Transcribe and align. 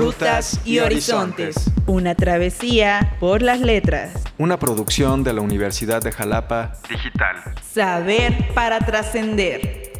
Rutas 0.00 0.58
y 0.64 0.78
Horizontes. 0.78 1.70
Una 1.86 2.14
travesía 2.14 3.18
por 3.20 3.42
las 3.42 3.60
letras. 3.60 4.14
Una 4.38 4.58
producción 4.58 5.22
de 5.24 5.34
la 5.34 5.42
Universidad 5.42 6.00
de 6.00 6.10
Jalapa 6.10 6.72
Digital. 6.88 7.36
Saber 7.62 8.54
para 8.54 8.78
trascender. 8.78 9.92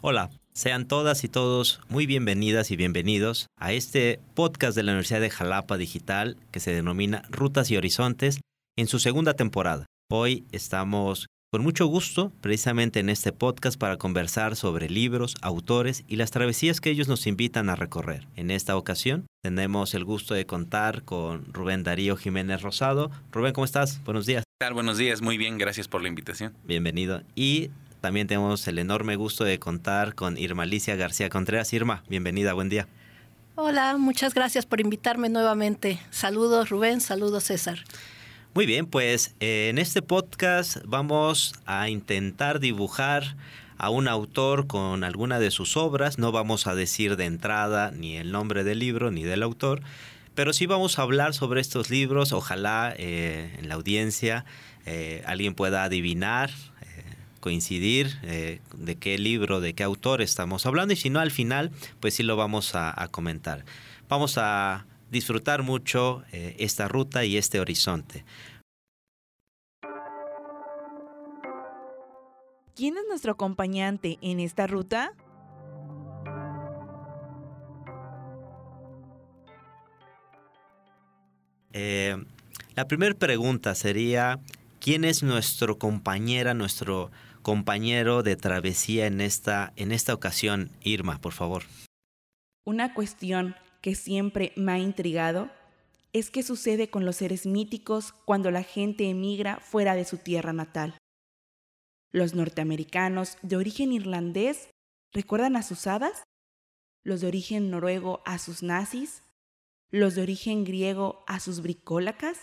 Hola, 0.00 0.30
sean 0.54 0.88
todas 0.88 1.22
y 1.22 1.28
todos 1.28 1.80
muy 1.88 2.06
bienvenidas 2.06 2.72
y 2.72 2.76
bienvenidos 2.76 3.46
a 3.56 3.72
este 3.72 4.18
podcast 4.34 4.74
de 4.74 4.82
la 4.82 4.90
Universidad 4.90 5.20
de 5.20 5.30
Jalapa 5.30 5.76
Digital 5.76 6.36
que 6.50 6.58
se 6.58 6.74
denomina 6.74 7.22
Rutas 7.30 7.70
y 7.70 7.76
Horizontes 7.76 8.40
en 8.76 8.88
su 8.88 8.98
segunda 8.98 9.34
temporada. 9.34 9.86
Hoy 10.08 10.44
estamos 10.52 11.26
con 11.50 11.62
mucho 11.62 11.86
gusto 11.86 12.30
precisamente 12.40 13.00
en 13.00 13.08
este 13.08 13.32
podcast 13.32 13.76
para 13.76 13.96
conversar 13.96 14.54
sobre 14.54 14.88
libros, 14.88 15.34
autores 15.42 16.04
y 16.06 16.14
las 16.14 16.30
travesías 16.30 16.80
que 16.80 16.90
ellos 16.90 17.08
nos 17.08 17.26
invitan 17.26 17.68
a 17.70 17.74
recorrer. 17.74 18.28
En 18.36 18.52
esta 18.52 18.76
ocasión 18.76 19.26
tenemos 19.42 19.94
el 19.94 20.04
gusto 20.04 20.34
de 20.34 20.46
contar 20.46 21.02
con 21.02 21.52
Rubén 21.52 21.82
Darío 21.82 22.16
Jiménez 22.16 22.62
Rosado. 22.62 23.10
Rubén, 23.32 23.52
¿cómo 23.52 23.64
estás? 23.64 24.00
Buenos 24.04 24.26
días. 24.26 24.44
¿Qué 24.44 24.64
tal? 24.64 24.74
Buenos 24.74 24.96
días, 24.96 25.22
muy 25.22 25.38
bien, 25.38 25.58
gracias 25.58 25.88
por 25.88 26.02
la 26.02 26.08
invitación. 26.08 26.54
Bienvenido. 26.62 27.24
Y 27.34 27.70
también 28.00 28.28
tenemos 28.28 28.68
el 28.68 28.78
enorme 28.78 29.16
gusto 29.16 29.42
de 29.42 29.58
contar 29.58 30.14
con 30.14 30.38
Irma 30.38 30.62
Alicia 30.62 30.94
García 30.94 31.30
Contreras. 31.30 31.72
Irma, 31.72 32.04
bienvenida, 32.08 32.52
buen 32.52 32.68
día. 32.68 32.86
Hola, 33.56 33.96
muchas 33.96 34.34
gracias 34.34 34.66
por 34.66 34.80
invitarme 34.80 35.30
nuevamente. 35.30 35.98
Saludos 36.10 36.68
Rubén, 36.68 37.00
saludos 37.00 37.42
César. 37.42 37.80
Muy 38.56 38.64
bien, 38.64 38.86
pues 38.86 39.34
eh, 39.40 39.68
en 39.68 39.76
este 39.76 40.00
podcast 40.00 40.78
vamos 40.86 41.52
a 41.66 41.90
intentar 41.90 42.58
dibujar 42.58 43.36
a 43.76 43.90
un 43.90 44.08
autor 44.08 44.66
con 44.66 45.04
alguna 45.04 45.38
de 45.38 45.50
sus 45.50 45.76
obras. 45.76 46.18
No 46.18 46.32
vamos 46.32 46.66
a 46.66 46.74
decir 46.74 47.16
de 47.16 47.26
entrada 47.26 47.90
ni 47.90 48.16
el 48.16 48.32
nombre 48.32 48.64
del 48.64 48.78
libro 48.78 49.10
ni 49.10 49.24
del 49.24 49.42
autor, 49.42 49.82
pero 50.34 50.54
sí 50.54 50.64
vamos 50.64 50.98
a 50.98 51.02
hablar 51.02 51.34
sobre 51.34 51.60
estos 51.60 51.90
libros. 51.90 52.32
Ojalá 52.32 52.94
eh, 52.96 53.54
en 53.58 53.68
la 53.68 53.74
audiencia 53.74 54.46
eh, 54.86 55.22
alguien 55.26 55.54
pueda 55.54 55.84
adivinar, 55.84 56.50
coincidir 57.40 58.18
de 58.22 58.96
qué 58.96 59.18
libro, 59.18 59.60
de 59.60 59.74
qué 59.74 59.82
autor 59.82 60.22
estamos 60.22 60.64
hablando 60.64 60.94
y 60.94 60.96
si 60.96 61.10
no 61.10 61.20
al 61.20 61.30
final, 61.30 61.72
pues 62.00 62.14
sí 62.14 62.22
lo 62.22 62.36
vamos 62.36 62.74
a 62.74 63.06
comentar. 63.10 63.66
Vamos 64.08 64.38
a 64.38 64.86
disfrutar 65.10 65.62
mucho 65.62 66.22
eh, 66.32 66.56
esta 66.58 66.88
ruta 66.88 67.24
y 67.24 67.36
este 67.36 67.60
horizonte. 67.60 68.24
¿Quién 72.74 72.96
es 72.98 73.04
nuestro 73.08 73.32
acompañante 73.32 74.18
en 74.20 74.38
esta 74.38 74.66
ruta? 74.66 75.12
Eh, 81.72 82.16
la 82.74 82.86
primera 82.86 83.14
pregunta 83.14 83.74
sería, 83.74 84.40
¿quién 84.78 85.04
es 85.04 85.22
nuestro 85.22 85.78
compañera, 85.78 86.52
nuestro 86.52 87.10
compañero 87.40 88.22
de 88.22 88.36
travesía 88.36 89.06
en 89.06 89.20
esta, 89.20 89.72
en 89.76 89.92
esta 89.92 90.12
ocasión? 90.12 90.70
Irma, 90.82 91.18
por 91.18 91.32
favor. 91.32 91.62
Una 92.64 92.92
cuestión 92.92 93.54
que 93.80 93.94
siempre 93.94 94.52
me 94.56 94.72
ha 94.72 94.78
intrigado 94.78 95.50
es 96.12 96.30
qué 96.30 96.42
sucede 96.42 96.88
con 96.88 97.04
los 97.04 97.16
seres 97.16 97.46
míticos 97.46 98.12
cuando 98.24 98.50
la 98.50 98.62
gente 98.62 99.08
emigra 99.08 99.60
fuera 99.60 99.94
de 99.94 100.04
su 100.04 100.18
tierra 100.18 100.52
natal. 100.52 100.96
Los 102.10 102.34
norteamericanos 102.34 103.36
de 103.42 103.56
origen 103.56 103.92
irlandés 103.92 104.70
recuerdan 105.12 105.56
a 105.56 105.62
sus 105.62 105.86
hadas, 105.86 106.22
los 107.04 107.20
de 107.20 107.26
origen 107.26 107.70
noruego 107.70 108.22
a 108.24 108.38
sus 108.38 108.62
nazis, 108.62 109.22
los 109.90 110.14
de 110.14 110.22
origen 110.22 110.64
griego 110.64 111.24
a 111.26 111.38
sus 111.40 111.60
bricólacas, 111.60 112.38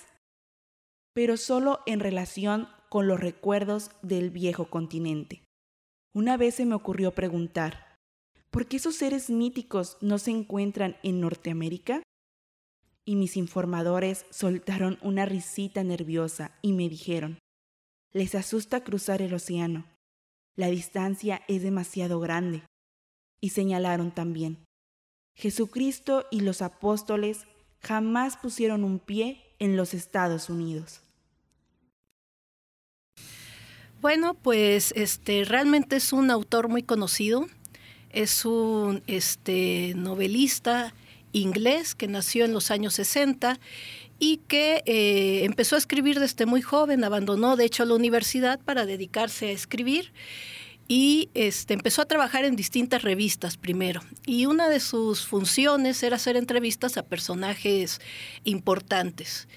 pero 1.13 1.37
solo 1.37 1.79
en 1.85 1.99
relación 1.99 2.67
con 2.89 3.07
los 3.07 3.19
recuerdos 3.19 3.91
del 4.01 4.29
viejo 4.29 4.69
continente. 4.69 5.43
Una 6.13 6.37
vez 6.37 6.55
se 6.55 6.65
me 6.65 6.75
ocurrió 6.75 7.11
preguntar, 7.11 7.92
¿por 8.53 8.67
qué 8.67 8.77
esos 8.77 8.95
seres 8.95 9.31
míticos 9.31 9.97
no 9.99 10.19
se 10.19 10.29
encuentran 10.29 10.95
en 11.01 11.19
Norteamérica? 11.19 12.03
Y 13.03 13.15
mis 13.15 13.35
informadores 13.35 14.25
soltaron 14.29 14.99
una 15.01 15.25
risita 15.25 15.83
nerviosa 15.83 16.51
y 16.61 16.71
me 16.73 16.87
dijeron, 16.87 17.39
les 18.13 18.35
asusta 18.35 18.83
cruzar 18.83 19.23
el 19.23 19.33
océano, 19.33 19.87
la 20.55 20.67
distancia 20.67 21.41
es 21.47 21.63
demasiado 21.63 22.19
grande. 22.19 22.61
Y 23.41 23.49
señalaron 23.49 24.13
también, 24.13 24.63
Jesucristo 25.35 26.27
y 26.29 26.41
los 26.41 26.61
apóstoles 26.61 27.47
jamás 27.81 28.37
pusieron 28.37 28.83
un 28.83 28.99
pie 28.99 29.41
en 29.57 29.75
los 29.75 29.95
Estados 29.95 30.49
Unidos. 30.49 31.01
Bueno, 33.99 34.35
pues 34.35 34.93
este 34.95 35.43
realmente 35.43 35.95
es 35.95 36.13
un 36.13 36.29
autor 36.29 36.69
muy 36.69 36.83
conocido, 36.83 37.47
es 38.13 38.45
un 38.45 39.03
este, 39.07 39.93
novelista 39.95 40.93
inglés 41.33 41.95
que 41.95 42.07
nació 42.07 42.45
en 42.45 42.53
los 42.53 42.71
años 42.71 42.93
60 42.93 43.59
y 44.19 44.37
que 44.47 44.83
eh, 44.85 45.43
empezó 45.43 45.75
a 45.75 45.79
escribir 45.79 46.19
desde 46.19 46.45
muy 46.45 46.61
joven, 46.61 47.03
abandonó 47.03 47.57
de 47.57 47.65
hecho 47.65 47.83
la 47.83 47.95
universidad 47.95 48.59
para 48.59 48.85
dedicarse 48.85 49.47
a 49.47 49.51
escribir 49.51 50.13
y 50.87 51.29
este, 51.33 51.73
empezó 51.73 52.01
a 52.01 52.05
trabajar 52.05 52.45
en 52.45 52.55
distintas 52.55 53.01
revistas 53.01 53.57
primero. 53.57 54.01
Y 54.25 54.45
una 54.45 54.69
de 54.69 54.79
sus 54.79 55.25
funciones 55.25 56.03
era 56.03 56.17
hacer 56.17 56.37
entrevistas 56.37 56.97
a 56.97 57.03
personajes 57.03 57.99
importantes 58.43 59.47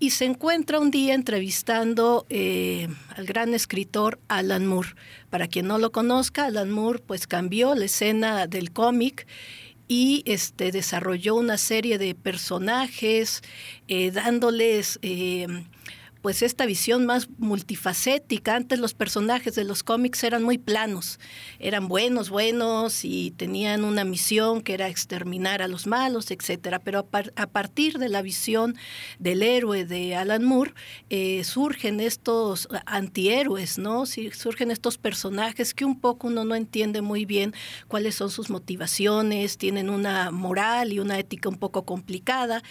y 0.00 0.10
se 0.10 0.24
encuentra 0.24 0.78
un 0.78 0.90
día 0.90 1.14
entrevistando 1.14 2.24
eh, 2.28 2.88
al 3.16 3.26
gran 3.26 3.54
escritor 3.54 4.18
Alan 4.28 4.66
Moore. 4.66 4.90
Para 5.30 5.48
quien 5.48 5.66
no 5.66 5.78
lo 5.78 5.90
conozca, 5.90 6.46
Alan 6.46 6.70
Moore 6.70 7.00
pues 7.04 7.26
cambió 7.26 7.74
la 7.74 7.86
escena 7.86 8.46
del 8.46 8.70
cómic 8.70 9.26
y 9.88 10.22
este, 10.26 10.70
desarrolló 10.70 11.34
una 11.34 11.56
serie 11.58 11.98
de 11.98 12.14
personajes 12.14 13.42
eh, 13.88 14.10
dándoles 14.10 14.98
eh, 15.02 15.46
pues 16.28 16.42
esta 16.42 16.66
visión 16.66 17.06
más 17.06 17.30
multifacética. 17.38 18.54
Antes 18.54 18.78
los 18.78 18.92
personajes 18.92 19.54
de 19.54 19.64
los 19.64 19.82
cómics 19.82 20.22
eran 20.24 20.42
muy 20.42 20.58
planos, 20.58 21.18
eran 21.58 21.88
buenos, 21.88 22.28
buenos 22.28 23.02
y 23.02 23.30
tenían 23.30 23.82
una 23.82 24.04
misión 24.04 24.60
que 24.60 24.74
era 24.74 24.90
exterminar 24.90 25.62
a 25.62 25.68
los 25.68 25.86
malos, 25.86 26.30
etcétera. 26.30 26.80
Pero 26.80 27.08
a, 27.34 27.46
partir 27.46 27.98
de 27.98 28.10
la 28.10 28.20
visión 28.20 28.76
del 29.18 29.42
héroe 29.42 29.86
de 29.86 30.16
Alan 30.16 30.44
Moore 30.44 30.74
eh, 31.08 31.44
surgen 31.44 31.98
estos 31.98 32.68
antihéroes, 32.84 33.78
¿no? 33.78 34.04
surgen 34.04 34.70
estos 34.70 34.98
personajes 34.98 35.72
que 35.72 35.86
un 35.86 35.98
poco 35.98 36.26
uno 36.26 36.44
no 36.44 36.56
entiende 36.56 37.00
muy 37.00 37.24
bien 37.24 37.54
cuáles 37.86 38.16
son 38.16 38.30
sus 38.30 38.50
motivaciones, 38.50 39.56
tienen 39.56 39.88
una 39.88 40.30
moral 40.30 40.92
y 40.92 40.98
una 40.98 41.18
ética 41.18 41.48
un 41.48 41.56
poco 41.56 41.86
complicada. 41.86 42.62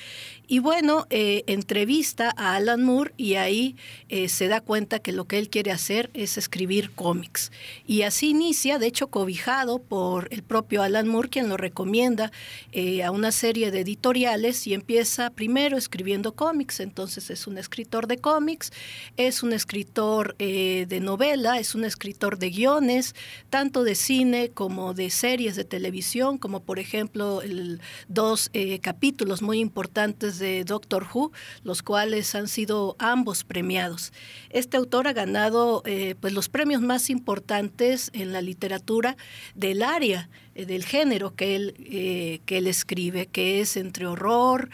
Y 0.47 0.59
bueno, 0.59 1.07
eh, 1.09 1.43
entrevista 1.47 2.31
a 2.37 2.55
Alan 2.55 2.83
Moore 2.83 3.15
y 3.17 3.33
ahí 3.47 3.75
eh, 4.09 4.29
se 4.29 4.47
da 4.47 4.61
cuenta 4.61 4.99
que 4.99 5.11
lo 5.11 5.25
que 5.25 5.39
él 5.39 5.49
quiere 5.49 5.71
hacer 5.71 6.09
es 6.13 6.37
escribir 6.37 6.91
cómics. 6.91 7.51
Y 7.85 8.03
así 8.03 8.29
inicia, 8.29 8.77
de 8.77 8.87
hecho 8.87 9.07
cobijado 9.07 9.79
por 9.79 10.27
el 10.31 10.43
propio 10.43 10.83
Alan 10.83 11.07
Moore, 11.07 11.29
quien 11.29 11.49
lo 11.49 11.57
recomienda 11.57 12.31
eh, 12.71 13.03
a 13.03 13.11
una 13.11 13.31
serie 13.31 13.71
de 13.71 13.81
editoriales 13.81 14.67
y 14.67 14.73
empieza 14.73 15.29
primero 15.31 15.77
escribiendo 15.77 16.33
cómics. 16.33 16.79
Entonces 16.79 17.29
es 17.29 17.47
un 17.47 17.57
escritor 17.57 18.07
de 18.07 18.17
cómics, 18.17 18.71
es 19.17 19.43
un 19.43 19.53
escritor 19.53 20.35
eh, 20.39 20.85
de 20.87 20.99
novela, 20.99 21.59
es 21.59 21.75
un 21.75 21.83
escritor 21.83 22.37
de 22.37 22.49
guiones, 22.49 23.15
tanto 23.49 23.83
de 23.83 23.95
cine 23.95 24.49
como 24.53 24.93
de 24.93 25.09
series 25.09 25.55
de 25.55 25.63
televisión, 25.63 26.37
como 26.37 26.61
por 26.61 26.79
ejemplo 26.79 27.41
el, 27.41 27.81
dos 28.07 28.51
capítulos 28.81 29.41
muy 29.41 29.59
importantes 29.59 30.39
de 30.39 30.63
Doctor 30.63 31.07
Who, 31.13 31.31
los 31.63 31.81
cuales 31.81 32.33
han 32.35 32.47
sido 32.47 32.95
ambos 32.99 33.26
premiados. 33.43 34.13
Este 34.49 34.77
autor 34.77 35.07
ha 35.07 35.13
ganado 35.13 35.83
eh, 35.85 36.15
pues 36.19 36.33
los 36.33 36.49
premios 36.49 36.81
más 36.81 37.09
importantes 37.09 38.09
en 38.13 38.31
la 38.31 38.41
literatura 38.41 39.17
del 39.55 39.83
área 39.83 40.29
eh, 40.55 40.65
del 40.65 40.85
género 40.85 41.35
que 41.35 41.55
él, 41.55 41.75
eh, 41.79 42.39
que 42.45 42.59
él 42.59 42.67
escribe, 42.67 43.27
que 43.27 43.59
es 43.61 43.77
entre 43.77 44.07
horror, 44.07 44.69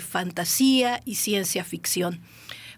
fantasía 0.00 1.00
y 1.04 1.16
ciencia 1.16 1.64
ficción. 1.64 2.20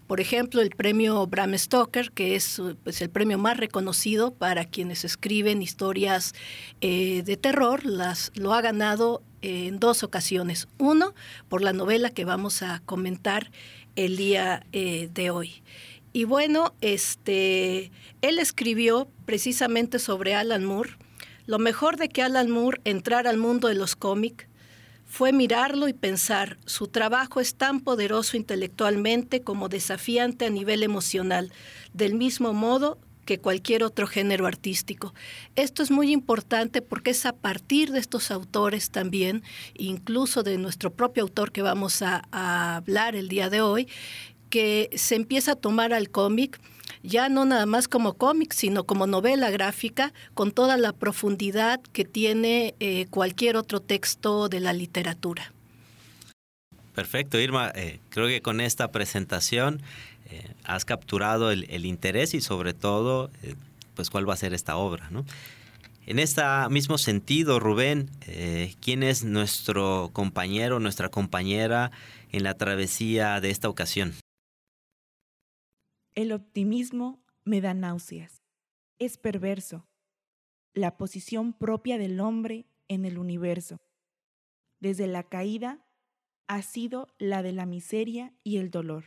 Por 0.07 0.19
ejemplo, 0.19 0.61
el 0.61 0.71
premio 0.71 1.25
Bram 1.25 1.57
Stoker, 1.57 2.11
que 2.11 2.35
es 2.35 2.61
pues, 2.83 3.01
el 3.01 3.09
premio 3.09 3.37
más 3.37 3.55
reconocido 3.55 4.33
para 4.33 4.65
quienes 4.65 5.05
escriben 5.05 5.61
historias 5.61 6.33
de 6.81 7.39
terror, 7.39 7.85
las, 7.85 8.31
lo 8.35 8.53
ha 8.53 8.61
ganado 8.61 9.23
en 9.41 9.79
dos 9.79 10.03
ocasiones. 10.03 10.67
Uno, 10.77 11.13
por 11.49 11.61
la 11.61 11.73
novela 11.73 12.09
que 12.09 12.25
vamos 12.25 12.61
a 12.61 12.81
comentar 12.85 13.51
el 13.95 14.17
día 14.17 14.65
eh, 14.71 15.09
de 15.13 15.29
hoy. 15.29 15.63
Y 16.13 16.25
bueno, 16.25 16.73
este, 16.81 17.91
él 18.21 18.39
escribió 18.39 19.07
precisamente 19.25 19.99
sobre 19.99 20.35
Alan 20.35 20.65
Moore. 20.65 20.91
Lo 21.45 21.57
mejor 21.57 21.97
de 21.97 22.09
que 22.09 22.21
Alan 22.21 22.49
Moore 22.49 22.81
entrara 22.83 23.29
al 23.29 23.37
mundo 23.37 23.67
de 23.67 23.75
los 23.75 23.95
cómics 23.95 24.45
fue 25.05 25.33
mirarlo 25.33 25.89
y 25.89 25.93
pensar, 25.93 26.57
su 26.65 26.87
trabajo 26.87 27.41
es 27.41 27.55
tan 27.55 27.81
poderoso 27.81 28.37
intelectualmente 28.37 29.41
como 29.41 29.67
desafiante 29.67 30.45
a 30.45 30.49
nivel 30.49 30.83
emocional, 30.83 31.51
del 31.93 32.13
mismo 32.15 32.53
modo 32.53 32.97
que 33.25 33.39
cualquier 33.39 33.83
otro 33.83 34.07
género 34.07 34.47
artístico. 34.47 35.13
Esto 35.55 35.83
es 35.83 35.91
muy 35.91 36.11
importante 36.11 36.81
porque 36.81 37.11
es 37.11 37.25
a 37.25 37.33
partir 37.33 37.91
de 37.91 37.99
estos 37.99 38.31
autores 38.31 38.91
también, 38.91 39.43
incluso 39.73 40.43
de 40.43 40.57
nuestro 40.57 40.91
propio 40.91 41.23
autor 41.23 41.51
que 41.51 41.61
vamos 41.61 42.01
a, 42.01 42.21
hablar 42.31 43.15
el 43.15 43.27
día 43.27 43.49
de 43.49 43.61
hoy, 43.61 43.87
que 44.49 44.89
se 44.95 45.15
empieza 45.15 45.53
a 45.53 45.55
tomar 45.55 45.93
al 45.93 46.09
cómic 46.09 46.59
ya 47.03 47.29
no 47.29 47.45
nada 47.45 47.65
más 47.65 47.87
como 47.87 48.13
cómic, 48.13 48.53
sino 48.53 48.83
como 48.83 49.07
novela 49.07 49.49
gráfica, 49.49 50.13
con 50.35 50.51
toda 50.51 50.77
la 50.77 50.93
profundidad 50.93 51.81
que 51.93 52.05
tiene 52.05 52.75
eh, 52.79 53.07
cualquier 53.09 53.57
otro 53.57 53.79
texto 53.79 54.49
de 54.49 54.59
la 54.59 54.73
literatura. 54.73 55.51
Perfecto, 56.93 57.39
Irma. 57.39 57.71
Eh, 57.73 57.99
creo 58.09 58.27
que 58.27 58.41
con 58.41 58.59
esta 58.59 58.91
presentación 58.91 59.81
eh, 60.31 60.53
has 60.63 60.85
capturado 60.85 61.51
el, 61.51 61.85
interés 61.85 62.33
y 62.33 62.41
sobre 62.41 62.73
todo, 62.73 63.29
pues 63.95 64.09
cuál 64.09 64.27
va 64.27 64.33
a 64.33 64.37
ser 64.37 64.53
esta 64.53 64.77
obra, 64.77 65.09
¿no? 65.11 65.25
En 66.07 66.17
este 66.17 66.41
mismo 66.69 66.97
sentido, 66.97 67.59
Rubén, 67.59 68.09
¿quién 68.81 69.03
es 69.03 69.23
nuestro 69.23 70.09
compañero, 70.11 70.79
nuestra 70.79 71.09
compañera 71.09 71.91
en 72.31 72.43
la 72.43 72.55
travesía 72.55 73.39
de 73.39 73.51
esta 73.51 73.69
ocasión? 73.69 74.13
El 76.15 76.33
optimismo 76.33 77.23
me 77.45 77.61
da 77.61 77.73
náuseas. 77.73 78.41
Es 78.99 79.17
perverso. 79.17 79.87
La 80.73 80.97
posición 80.97 81.53
propia 81.53 81.97
del 81.97 82.19
hombre 82.19 82.65
en 82.87 83.05
el 83.05 83.17
universo. 83.17 83.77
Desde 84.79 85.07
la 85.07 85.23
caída 85.23 85.85
ha 86.47 86.61
sido 86.61 87.07
la 87.17 87.43
de 87.43 87.53
la 87.53 87.65
miseria 87.65 88.33
y 88.43 88.57
el 88.57 88.71
dolor. 88.71 89.05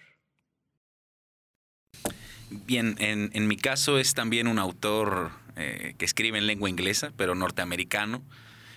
Bien, 2.51 2.97
en, 2.99 3.49
mi 3.49 3.57
caso 3.57 3.99
es 3.99 4.15
también 4.15 4.47
un 4.47 4.59
autor 4.59 5.31
eh, 5.57 5.95
que 5.99 6.05
escribe 6.05 6.39
en 6.39 6.47
lengua 6.47 6.69
inglesa, 6.69 7.13
pero 7.17 7.35
norteamericano. 7.35 8.23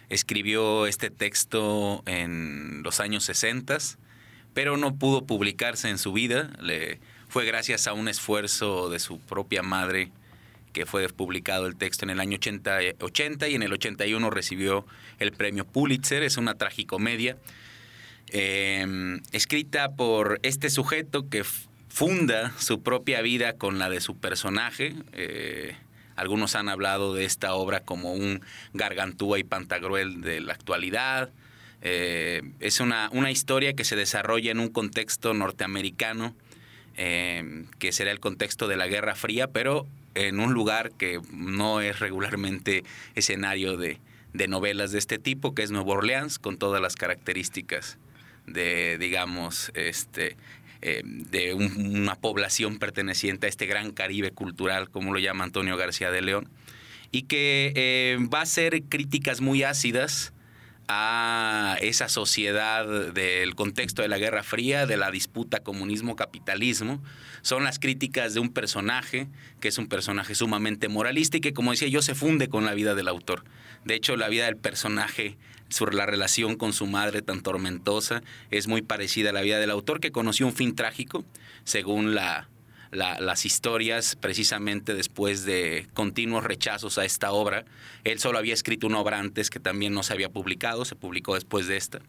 Escribió 0.09 0.87
este 0.87 1.09
texto 1.09 2.01
en 2.05 2.81
los 2.83 2.99
años 2.99 3.23
60, 3.25 3.77
pero 4.53 4.77
no 4.77 4.95
pudo 4.95 5.25
publicarse 5.25 5.89
en 5.89 5.97
su 5.97 6.13
vida. 6.13 6.49
Fue 7.27 7.45
gracias 7.45 7.87
a 7.87 7.93
un 7.93 8.07
esfuerzo 8.07 8.89
de 8.89 8.99
su 8.99 9.19
propia 9.19 9.61
madre 9.61 10.11
que 10.77 10.85
fue 10.85 11.09
publicado 11.09 11.65
el 11.65 11.75
texto 11.75 12.05
en 12.05 12.11
el 12.11 12.19
año 12.19 12.35
80, 12.35 12.79
80 12.99 13.47
y 13.47 13.55
en 13.55 13.63
el 13.63 13.73
81 13.73 14.29
recibió 14.29 14.85
el 15.19 15.31
premio 15.31 15.65
Pulitzer. 15.65 16.21
Es 16.23 16.37
una 16.37 16.53
tragicomedia 16.53 17.37
em, 18.27 19.21
escrita 19.31 19.95
por 19.95 20.39
este 20.43 20.69
sujeto 20.69 21.29
que 21.29 21.43
funda 21.97 22.53
su 22.59 22.83
propia 22.83 23.23
vida 23.23 23.53
con 23.53 23.79
la 23.79 23.89
de 23.89 24.01
su 24.01 24.15
personaje. 24.15 24.93
Eh, 25.13 25.75
algunos 26.15 26.53
han 26.53 26.69
hablado 26.69 27.15
de 27.15 27.25
esta 27.25 27.55
obra 27.55 27.79
como 27.79 28.13
un 28.13 28.41
gargantúa 28.73 29.39
y 29.39 29.43
pantagruel 29.43 30.21
de 30.21 30.39
la 30.39 30.53
actualidad. 30.53 31.31
Eh, 31.81 32.43
es 32.59 32.81
una, 32.81 33.09
una 33.13 33.31
historia 33.31 33.73
que 33.73 33.83
se 33.83 33.95
desarrolla 33.95 34.51
en 34.51 34.59
un 34.59 34.69
contexto 34.69 35.33
norteamericano 35.33 36.35
eh, 36.97 37.65
que 37.79 37.91
será 37.91 38.11
el 38.11 38.19
contexto 38.19 38.67
de 38.67 38.77
la 38.77 38.85
Guerra 38.85 39.15
Fría, 39.15 39.47
pero 39.47 39.87
en 40.13 40.39
un 40.39 40.53
lugar 40.53 40.91
que 40.91 41.19
no 41.31 41.81
es 41.81 41.97
regularmente 41.97 42.83
escenario 43.15 43.75
de, 43.75 43.99
novelas 44.47 44.91
de 44.91 44.99
este 44.99 45.17
tipo, 45.17 45.55
que 45.55 45.63
es 45.63 45.71
Nueva 45.71 45.93
Orleans, 45.93 46.37
con 46.37 46.59
todas 46.59 46.79
las 46.79 46.95
características 46.95 47.97
de, 48.45 48.99
digamos, 48.99 49.71
este, 49.73 50.37
eh, 50.81 51.01
de 51.03 51.53
una 51.53 52.15
población 52.15 52.77
perteneciente 52.79 53.47
a 53.47 53.49
este 53.49 53.65
gran 53.65 53.91
Caribe 53.91 54.31
cultural, 54.31 54.89
como 54.89 55.13
lo 55.13 55.19
llama 55.19 55.43
Antonio 55.43 55.77
García 55.77 56.11
de 56.11 56.21
León, 56.21 56.49
y 57.11 57.23
que 57.23 57.73
eh, 57.75 58.17
va 58.33 58.41
a 58.41 58.45
ser 58.45 58.83
críticas 58.83 59.41
muy 59.41 59.63
ácidas 59.63 60.33
a 60.87 61.77
esa 61.81 62.07
sociedad 62.07 62.85
del 63.11 63.55
contexto 63.55 64.01
de 64.01 64.07
la 64.07 64.17
Guerra 64.17 64.43
Fría, 64.43 64.85
de 64.85 64.95
la 64.97 65.11
disputa 65.11 65.59
comunismo-capitalismo. 65.59 67.03
Son 67.41 67.63
las 67.63 67.77
críticas 67.77 68.33
de 68.33 68.39
un 68.39 68.49
personaje 68.49 69.27
que 69.59 69.67
es 69.67 69.77
un 69.77 69.87
personaje 69.87 70.33
sumamente 70.33 70.87
moralista 70.87 71.37
y 71.37 71.41
que, 71.41 71.53
como 71.53 71.71
decía 71.71 71.89
yo, 71.89 72.01
se 72.01 72.15
funde 72.15 72.47
con 72.47 72.65
la 72.65 72.73
vida 72.73 72.95
del 72.95 73.09
autor. 73.09 73.43
De 73.83 73.95
hecho, 73.95 74.15
la 74.15 74.29
vida 74.29 74.45
del 74.45 74.57
personaje 74.57 75.37
sobre 75.69 75.95
la 75.95 76.05
relación 76.05 76.55
con 76.55 76.73
su 76.73 76.87
madre 76.87 77.21
tan 77.21 77.41
tormentosa 77.41 78.21
es 78.51 78.67
muy 78.67 78.81
parecida 78.81 79.29
a 79.31 79.33
la 79.33 79.41
vida 79.41 79.59
del 79.59 79.71
autor 79.71 79.99
que 79.99 80.11
conoció 80.11 80.45
un 80.45 80.53
fin 80.53 80.75
trágico, 80.75 81.25
según 81.63 82.15
la, 82.15 82.49
las 82.91 83.45
historias 83.45 84.15
precisamente 84.15 84.93
después 84.93 85.45
de 85.45 85.87
continuos 85.93 86.43
rechazos 86.43 86.97
a 86.97 87.05
esta 87.05 87.31
obra. 87.31 87.65
Él 88.03 88.19
solo 88.19 88.37
había 88.37 88.53
escrito 88.53 88.87
una 88.87 88.99
obra 88.99 89.19
antes 89.19 89.49
que 89.49 89.59
también 89.59 89.93
no 89.93 90.03
se 90.03 90.13
había 90.13 90.29
publicado, 90.29 90.85
se 90.85 90.95
publicó 90.95 91.35
después 91.35 91.67
de 91.67 91.77
esta. 91.77 91.99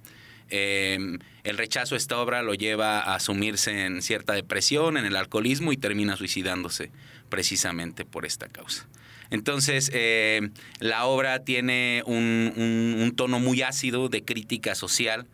Em, 0.50 1.19
el 1.44 1.58
rechazo 1.58 1.94
a 1.94 1.99
esta 1.99 2.19
obra 2.19 2.43
lo 2.43 2.54
lleva 2.54 3.00
a 3.00 3.20
sumirse 3.20 3.84
en 3.84 4.00
cierta 4.00 4.32
depresión, 4.32 4.96
en 4.96 5.04
el 5.04 5.16
alcoholismo 5.16 5.72
y 5.72 5.76
termina 5.76 6.16
suicidándose 6.16 6.90
precisamente 7.28 8.04
por 8.06 8.25
esta 8.25 8.49
causa. 8.49 8.87
Entonces, 9.30 9.90
em, 9.92 10.52
la 10.80 11.06
obra 11.06 11.44
tiene 11.44 12.02
un 12.06 13.12
tono 13.16 13.40
muy 13.40 13.62
ácido 13.62 14.08
de 14.08 14.25
crítica 14.25 14.75
social 14.75 15.26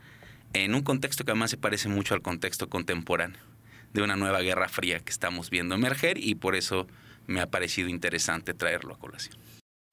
en 0.52 0.74
un 0.74 0.82
contexto 0.82 1.24
que 1.24 1.32
además 1.32 1.50
se 1.50 1.56
parece 1.56 1.88
mucho 1.88 2.14
al 2.14 2.22
contexto 2.22 2.68
contemporáneo 2.68 3.40
de 3.92 4.02
una 4.02 4.16
nueva 4.16 4.40
guerra 4.40 4.68
fría 4.68 5.00
que 5.00 5.10
estamos 5.10 5.50
viendo 5.50 5.74
emerger 5.74 6.18
y 6.18 6.34
por 6.34 6.56
eso 6.56 6.86
me 7.26 7.40
ha 7.40 7.46
parecido 7.46 7.88
interesante 7.88 8.54
traerlo 8.54 8.94
a 8.94 8.98
colación. 8.98 9.36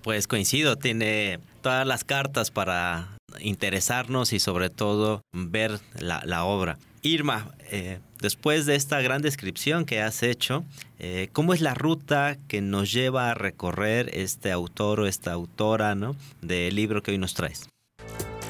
Pues 0.03 0.27
coincido, 0.27 0.77
tiene 0.77 1.39
todas 1.61 1.85
las 1.85 2.03
cartas 2.03 2.49
para 2.49 3.17
interesarnos 3.39 4.33
y 4.33 4.39
sobre 4.39 4.69
todo 4.69 5.21
ver 5.31 5.79
la, 5.99 6.43
obra. 6.43 6.77
Irma, 7.01 7.55
eh, 7.71 7.99
después 8.19 8.65
de 8.65 8.75
esta 8.75 9.01
gran 9.01 9.21
descripción 9.21 9.85
que 9.85 10.01
has 10.01 10.21
hecho, 10.23 10.63
eh, 10.99 11.29
¿cómo 11.33 11.53
es 11.53 11.61
la 11.61 11.73
ruta 11.73 12.37
que 12.47 12.61
nos 12.61 12.91
lleva 12.91 13.31
a 13.31 13.33
recorrer 13.33 14.09
este 14.13 14.51
autor 14.51 14.99
o 14.99 15.07
esta 15.07 15.31
autora 15.31 15.95
¿no? 15.95 16.15
del 16.41 16.75
libro 16.75 17.01
que 17.01 17.11
hoy 17.11 17.17
nos 17.17 17.33
traes? 17.33 17.69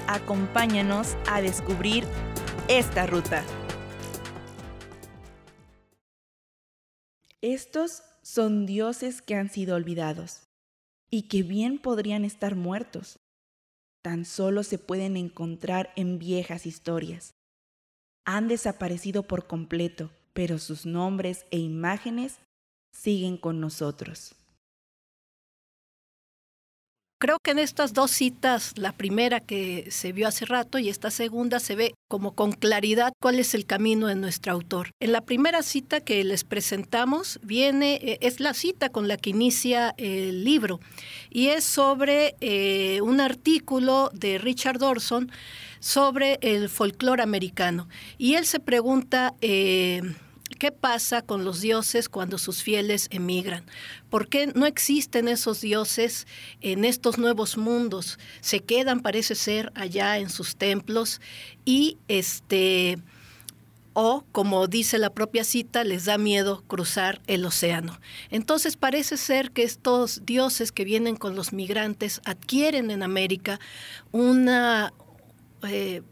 Acompáñanos 0.08 1.16
a 1.28 1.42
descubrir 1.42 2.04
esta 2.68 3.08
ruta. 3.08 3.44
Estos 7.42 8.04
son 8.22 8.66
dioses 8.66 9.22
que 9.22 9.36
han 9.36 9.50
sido 9.50 9.76
olvidados 9.76 10.48
y 11.10 11.24
que 11.24 11.44
bien 11.44 11.80
podrían 11.80 12.24
estar 12.26 12.56
muertos. 12.56 13.21
Tan 14.02 14.26
solo 14.26 14.64
se 14.64 14.78
pueden 14.80 15.16
encontrar 15.16 15.92
en 15.96 16.18
viejas 16.18 16.66
historias. 16.66 17.36
Han 18.26 18.48
desaparecido 18.48 19.24
por 19.24 19.48
completo, 19.48 20.12
pero 20.34 20.58
sus 20.58 20.86
nombres 20.86 21.46
e 21.52 21.58
imágenes 21.58 22.40
siguen 22.92 23.38
con 23.38 23.60
nosotros. 23.60 24.36
Creo 27.22 27.38
que 27.38 27.52
en 27.52 27.60
estas 27.60 27.94
dos 27.94 28.10
citas, 28.10 28.74
la 28.78 28.94
primera 28.94 29.40
que 29.40 29.86
se 29.92 30.12
vio 30.12 30.28
hace 30.28 30.44
rato 30.44 30.80
y 30.80 30.90
esta 30.90 31.12
segunda, 31.12 31.60
se 31.60 31.76
ve 31.76 31.94
como 32.10 32.34
con 32.34 32.52
claridad 32.52 33.14
cuál 33.22 33.38
es 33.38 33.54
el 33.54 33.68
camino 33.68 34.08
de 34.08 34.16
nuestro 34.16 34.52
autor. 34.54 34.90
En 35.00 35.12
la 35.12 35.22
primera 35.22 35.62
cita 35.62 36.02
que 36.02 36.24
les 36.24 36.44
presentamos 36.44 37.40
viene, 37.44 38.00
eh, 38.02 38.18
es 38.22 38.40
la 38.40 38.56
cita 38.56 38.90
con 38.90 39.08
la 39.08 39.18
que 39.18 39.30
inicia 39.30 39.94
el 39.98 40.44
libro 40.44 40.80
y 41.30 41.50
es 41.50 41.64
sobre 41.64 42.38
eh, 42.42 43.02
un 43.02 43.22
artículo 43.22 44.10
de 44.16 44.40
Richard 44.40 44.82
Orson 44.82 45.32
sobre 45.80 46.40
el 46.42 46.70
folclore 46.70 47.22
americano. 47.22 47.88
Y 48.18 48.34
él 48.34 48.48
se 48.48 48.60
pregunta... 48.60 49.36
Eh, 49.42 50.02
¿Qué 50.62 50.72
pasa 50.72 51.24
con 51.24 51.44
los 51.44 51.60
dioses 51.62 52.08
cuando 52.08 52.38
sus 52.38 52.62
fieles 52.62 53.08
emigran? 53.10 53.64
¿Por 54.12 54.28
qué 54.28 54.46
no 54.46 54.68
existen 54.68 55.28
esos 55.28 55.60
dioses 55.62 56.28
en 56.62 56.86
estos 56.86 57.18
nuevos 57.18 57.58
mundos? 57.58 58.20
Se 58.42 58.60
quedan, 58.60 59.00
parece 59.00 59.34
ser, 59.34 59.72
allá 59.74 60.20
en 60.20 60.30
sus 60.30 60.56
templos 60.58 61.20
y 61.66 61.98
este 62.08 63.00
o 63.94 64.24
como 64.32 64.68
dice 64.68 65.00
la 65.00 65.10
propia 65.10 65.46
cita, 65.46 65.84
les 65.84 66.06
da 66.06 66.20
miedo 66.20 66.64
cruzar 66.68 67.24
el 67.26 67.44
océano. 67.44 68.00
Entonces 68.30 68.78
parece 68.78 69.18
ser 69.18 69.50
que 69.50 69.64
estos 69.64 70.28
dioses 70.28 70.72
que 70.72 70.86
vienen 70.86 71.16
con 71.16 71.36
los 71.36 71.54
migrantes 71.54 72.22
adquieren 72.24 72.92
en 72.92 73.02
América 73.02 73.60
una 74.12 74.94
eh, 75.68 76.04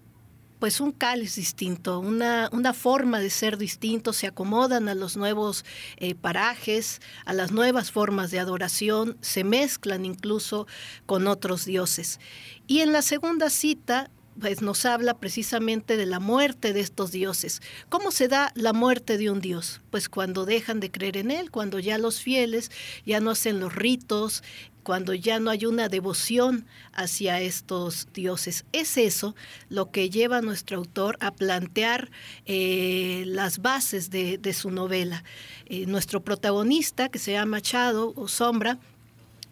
pues 0.59 0.81
un 0.81 0.91
cáliz 0.91 1.35
distinto, 1.35 1.99
una, 1.99 2.49
una 2.51 2.73
forma 2.73 3.19
de 3.19 3.29
ser 3.29 3.57
distinto, 3.57 4.13
se 4.13 4.27
acomodan 4.27 4.89
a 4.89 4.95
los 4.95 5.15
nuevos 5.17 5.65
eh, 5.97 6.15
parajes, 6.15 7.01
a 7.25 7.33
las 7.33 7.51
nuevas 7.51 7.91
formas 7.91 8.29
de 8.29 8.39
adoración, 8.39 9.17
se 9.21 9.43
mezclan 9.43 10.05
incluso 10.05 10.67
con 11.05 11.27
otros 11.27 11.65
dioses. 11.65 12.19
Y 12.67 12.81
en 12.81 12.91
la 12.91 13.01
segunda 13.01 13.49
cita 13.49 14.11
pues 14.39 14.61
nos 14.61 14.85
habla 14.85 15.19
precisamente 15.19 15.97
de 15.97 16.05
la 16.05 16.19
muerte 16.19 16.73
de 16.73 16.79
estos 16.79 17.11
dioses. 17.11 17.61
¿Cómo 17.89 18.11
se 18.11 18.27
da 18.27 18.51
la 18.55 18.73
muerte 18.73 19.17
de 19.17 19.29
un 19.29 19.41
dios? 19.41 19.81
Pues 19.89 20.09
cuando 20.09 20.45
dejan 20.45 20.79
de 20.79 20.91
creer 20.91 21.17
en 21.17 21.31
él, 21.31 21.51
cuando 21.51 21.79
ya 21.79 21.97
los 21.97 22.21
fieles 22.21 22.71
ya 23.05 23.19
no 23.19 23.31
hacen 23.31 23.59
los 23.59 23.75
ritos, 23.75 24.43
cuando 24.83 25.13
ya 25.13 25.39
no 25.39 25.49
hay 25.51 25.65
una 25.65 25.89
devoción 25.89 26.65
hacia 26.93 27.41
estos 27.41 28.07
dioses. 28.13 28.65
Es 28.71 28.97
eso 28.97 29.35
lo 29.69 29.91
que 29.91 30.09
lleva 30.09 30.37
a 30.37 30.41
nuestro 30.41 30.77
autor 30.77 31.17
a 31.19 31.31
plantear 31.31 32.09
eh, 32.45 33.23
las 33.27 33.59
bases 33.59 34.09
de, 34.09 34.53
su 34.53 34.71
novela. 34.71 35.23
Eh, 35.67 35.85
nuestro 35.85 36.21
protagonista, 36.21 37.09
que 37.09 37.19
se 37.19 37.33
llama 37.33 37.61
Chado 37.61 38.13
o 38.15 38.27
Sombra, 38.27 38.79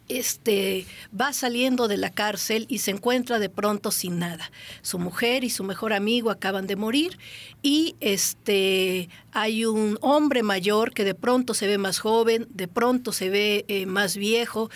este, 0.10 0.86
va 1.20 1.34
saliendo 1.34 1.88
de 1.88 1.98
la 1.98 2.10
cárcel 2.10 2.66
y 2.70 2.80
se 2.80 2.92
encuentra 2.92 3.40
de 3.40 3.50
pronto 3.50 3.92
sin 3.92 4.20
nada. 4.20 4.52
Su 4.82 5.00
mujer 5.00 5.44
y 5.44 5.50
su 5.50 5.64
mejor 5.64 5.94
amigo 5.94 6.30
acaban 6.30 6.68
de 6.68 6.76
morir 6.76 7.18
y 7.62 7.96
este, 8.00 9.10
hay 9.32 9.66
un 9.66 9.98
hombre 10.02 10.44
mayor 10.44 10.94
que 10.94 11.04
de 11.04 11.16
pronto 11.16 11.54
se 11.54 11.68
ve 11.68 11.78
más 11.78 12.00
joven, 12.00 12.48
de 12.50 12.68
pronto 12.68 13.12
se 13.12 13.30
ve 13.30 13.66
eh, 13.68 13.86
más 13.86 14.16
viejo, 14.16 14.70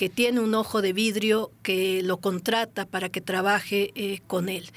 que 0.00 0.08
tiene 0.08 0.40
un 0.40 0.54
ojo 0.54 0.80
de 0.80 0.94
vidrio 0.94 1.50
que 1.62 2.02
lo 2.02 2.16
contrata 2.16 2.86
para 2.86 3.10
que 3.10 3.20
trabaje 3.20 3.90
eh, 3.94 4.20
con 4.26 4.48
él. 4.48 4.70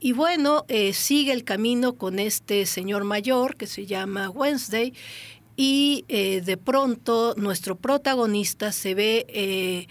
Y 0.00 0.10
bueno, 0.10 0.64
eh, 0.66 0.92
sigue 0.94 1.32
el 1.32 1.44
camino 1.44 1.92
con 1.92 2.18
este 2.18 2.66
señor 2.66 3.04
mayor 3.04 3.54
que 3.54 3.68
se 3.68 3.86
llama 3.86 4.30
Wednesday 4.30 4.92
y 5.54 6.04
eh, 6.08 6.40
de 6.40 6.56
pronto 6.56 7.34
nuestro 7.36 7.76
protagonista 7.76 8.72
se 8.72 8.94
ve 8.96 9.86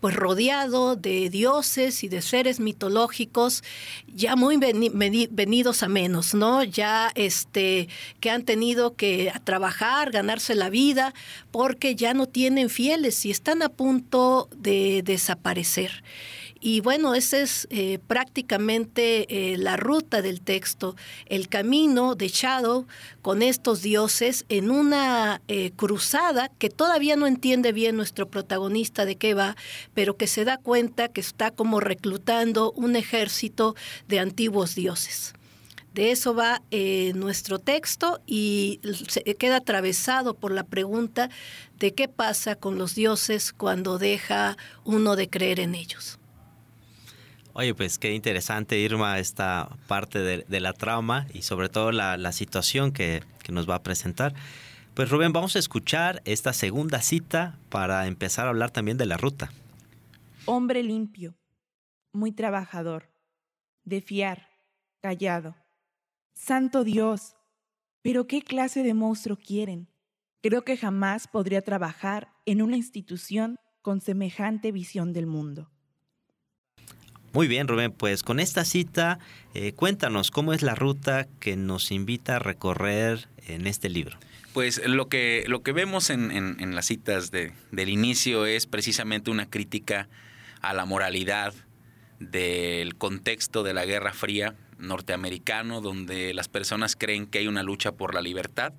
pues 0.00 0.14
rodeado 0.14 0.96
de 0.96 1.30
dioses 1.30 2.04
y 2.04 2.08
de 2.08 2.22
seres 2.22 2.60
mitológicos 2.60 3.64
ya 4.06 4.36
muy 4.36 4.56
venidos 4.58 5.82
a 5.82 5.88
menos, 5.88 6.34
¿no? 6.34 6.62
Ya 6.62 7.10
este 7.14 7.88
que 8.20 8.30
han 8.30 8.44
tenido 8.44 8.94
que 8.94 9.32
trabajar, 9.44 10.10
ganarse 10.10 10.54
la 10.54 10.70
vida 10.70 11.14
porque 11.50 11.94
ya 11.94 12.14
no 12.14 12.26
tienen 12.26 12.70
fieles 12.70 13.24
y 13.24 13.30
están 13.30 13.62
a 13.62 13.68
punto 13.68 14.48
de 14.56 15.02
desaparecer. 15.04 16.02
Y 16.68 16.80
bueno, 16.80 17.14
esa 17.14 17.38
es 17.38 17.68
eh, 17.70 18.00
prácticamente 18.08 19.52
eh, 19.52 19.56
la 19.56 19.76
ruta 19.76 20.20
del 20.20 20.40
texto, 20.40 20.96
el 21.26 21.48
camino 21.48 22.16
de 22.16 22.26
Shadow 22.26 22.88
con 23.22 23.40
estos 23.42 23.82
dioses 23.82 24.44
en 24.48 24.72
una 24.72 25.40
eh, 25.46 25.70
cruzada 25.76 26.50
que 26.58 26.68
todavía 26.68 27.14
no 27.14 27.28
entiende 27.28 27.70
bien 27.70 27.94
nuestro 27.94 28.28
protagonista 28.28 29.04
de 29.04 29.14
qué 29.14 29.32
va, 29.32 29.54
pero 29.94 30.16
que 30.16 30.26
se 30.26 30.44
da 30.44 30.58
cuenta 30.58 31.06
que 31.06 31.20
está 31.20 31.52
como 31.52 31.78
reclutando 31.78 32.72
un 32.72 32.96
ejército 32.96 33.76
de 34.08 34.18
antiguos 34.18 34.74
dioses. 34.74 35.34
De 35.94 36.10
eso 36.10 36.34
va 36.34 36.62
nuestro 37.14 37.60
texto 37.60 38.20
y 38.26 38.80
se 39.08 39.22
queda 39.36 39.58
atravesado 39.58 40.34
por 40.34 40.50
la 40.50 40.64
pregunta 40.64 41.30
de 41.78 41.94
qué 41.94 42.08
pasa 42.08 42.56
con 42.56 42.76
los 42.76 42.96
dioses 42.96 43.52
cuando 43.52 43.98
deja 43.98 44.56
uno 44.84 45.14
de 45.14 45.30
creer 45.30 45.60
en 45.60 45.76
ellos. 45.76 46.18
Oye, 47.58 47.74
pues 47.74 47.96
qué 47.96 48.12
interesante, 48.12 48.78
Irma, 48.78 49.18
esta 49.18 49.70
parte 49.86 50.18
de, 50.18 50.60
la 50.60 50.74
trama 50.74 51.26
y 51.32 51.40
sobre 51.40 51.70
todo 51.70 51.90
la, 51.90 52.32
situación 52.32 52.92
que, 52.92 53.22
que, 53.42 53.50
nos 53.50 53.66
va 53.66 53.76
a 53.76 53.82
presentar. 53.82 54.34
Pues 54.92 55.08
Rubén, 55.08 55.32
vamos 55.32 55.56
a 55.56 55.58
escuchar 55.58 56.20
esta 56.26 56.52
segunda 56.52 57.00
cita 57.00 57.58
para 57.70 58.08
empezar 58.08 58.44
a 58.44 58.50
hablar 58.50 58.72
también 58.72 58.98
de 58.98 59.06
la 59.06 59.16
ruta. 59.16 59.50
Hombre 60.44 60.82
limpio, 60.82 61.34
muy 62.12 62.30
trabajador, 62.30 63.08
de 63.84 64.02
fiar, 64.02 64.50
callado. 65.00 65.56
Santo 66.34 66.84
Dios, 66.84 67.36
pero 68.02 68.26
¿qué 68.26 68.42
clase 68.42 68.82
de 68.82 68.92
monstruo 68.92 69.38
quieren? 69.38 69.88
Creo 70.42 70.62
que 70.62 70.76
jamás 70.76 71.26
podría 71.26 71.62
trabajar 71.62 72.28
en 72.44 72.60
una 72.60 72.76
institución 72.76 73.56
con 73.80 74.02
semejante 74.02 74.72
visión 74.72 75.14
del 75.14 75.26
mundo. 75.26 75.70
Muy 77.36 77.48
bien, 77.48 77.68
Rubén, 77.68 77.92
pues 77.92 78.22
con 78.22 78.40
esta 78.40 78.64
cita, 78.64 79.18
eh, 79.52 79.72
cuéntanos 79.72 80.30
cómo 80.30 80.54
es 80.54 80.62
la 80.62 80.74
ruta 80.74 81.28
que 81.38 81.54
nos 81.54 81.90
invita 81.90 82.36
a 82.36 82.38
recorrer 82.38 83.28
en 83.46 83.66
este 83.66 83.90
libro. 83.90 84.16
Pues 84.54 84.80
lo 84.86 85.10
que, 85.10 85.44
lo 85.46 85.62
que 85.62 85.72
vemos 85.72 86.08
en, 86.08 86.74
las 86.74 86.86
citas 86.86 87.30
de, 87.30 87.52
del 87.72 87.90
inicio 87.90 88.46
es 88.46 88.66
precisamente 88.66 89.30
una 89.30 89.50
crítica 89.50 90.08
a 90.62 90.72
la 90.72 90.86
moralidad 90.86 91.52
del 92.20 92.96
contexto 92.96 93.62
de 93.62 93.74
la 93.74 93.84
Guerra 93.84 94.14
Fría 94.14 94.54
norteamericano, 94.78 95.82
donde 95.82 96.32
las 96.32 96.48
personas 96.48 96.96
creen 96.96 97.26
que 97.26 97.40
hay 97.40 97.48
una 97.48 97.62
lucha 97.62 97.92
por 97.92 98.14
la 98.14 98.22
libertad 98.22 98.72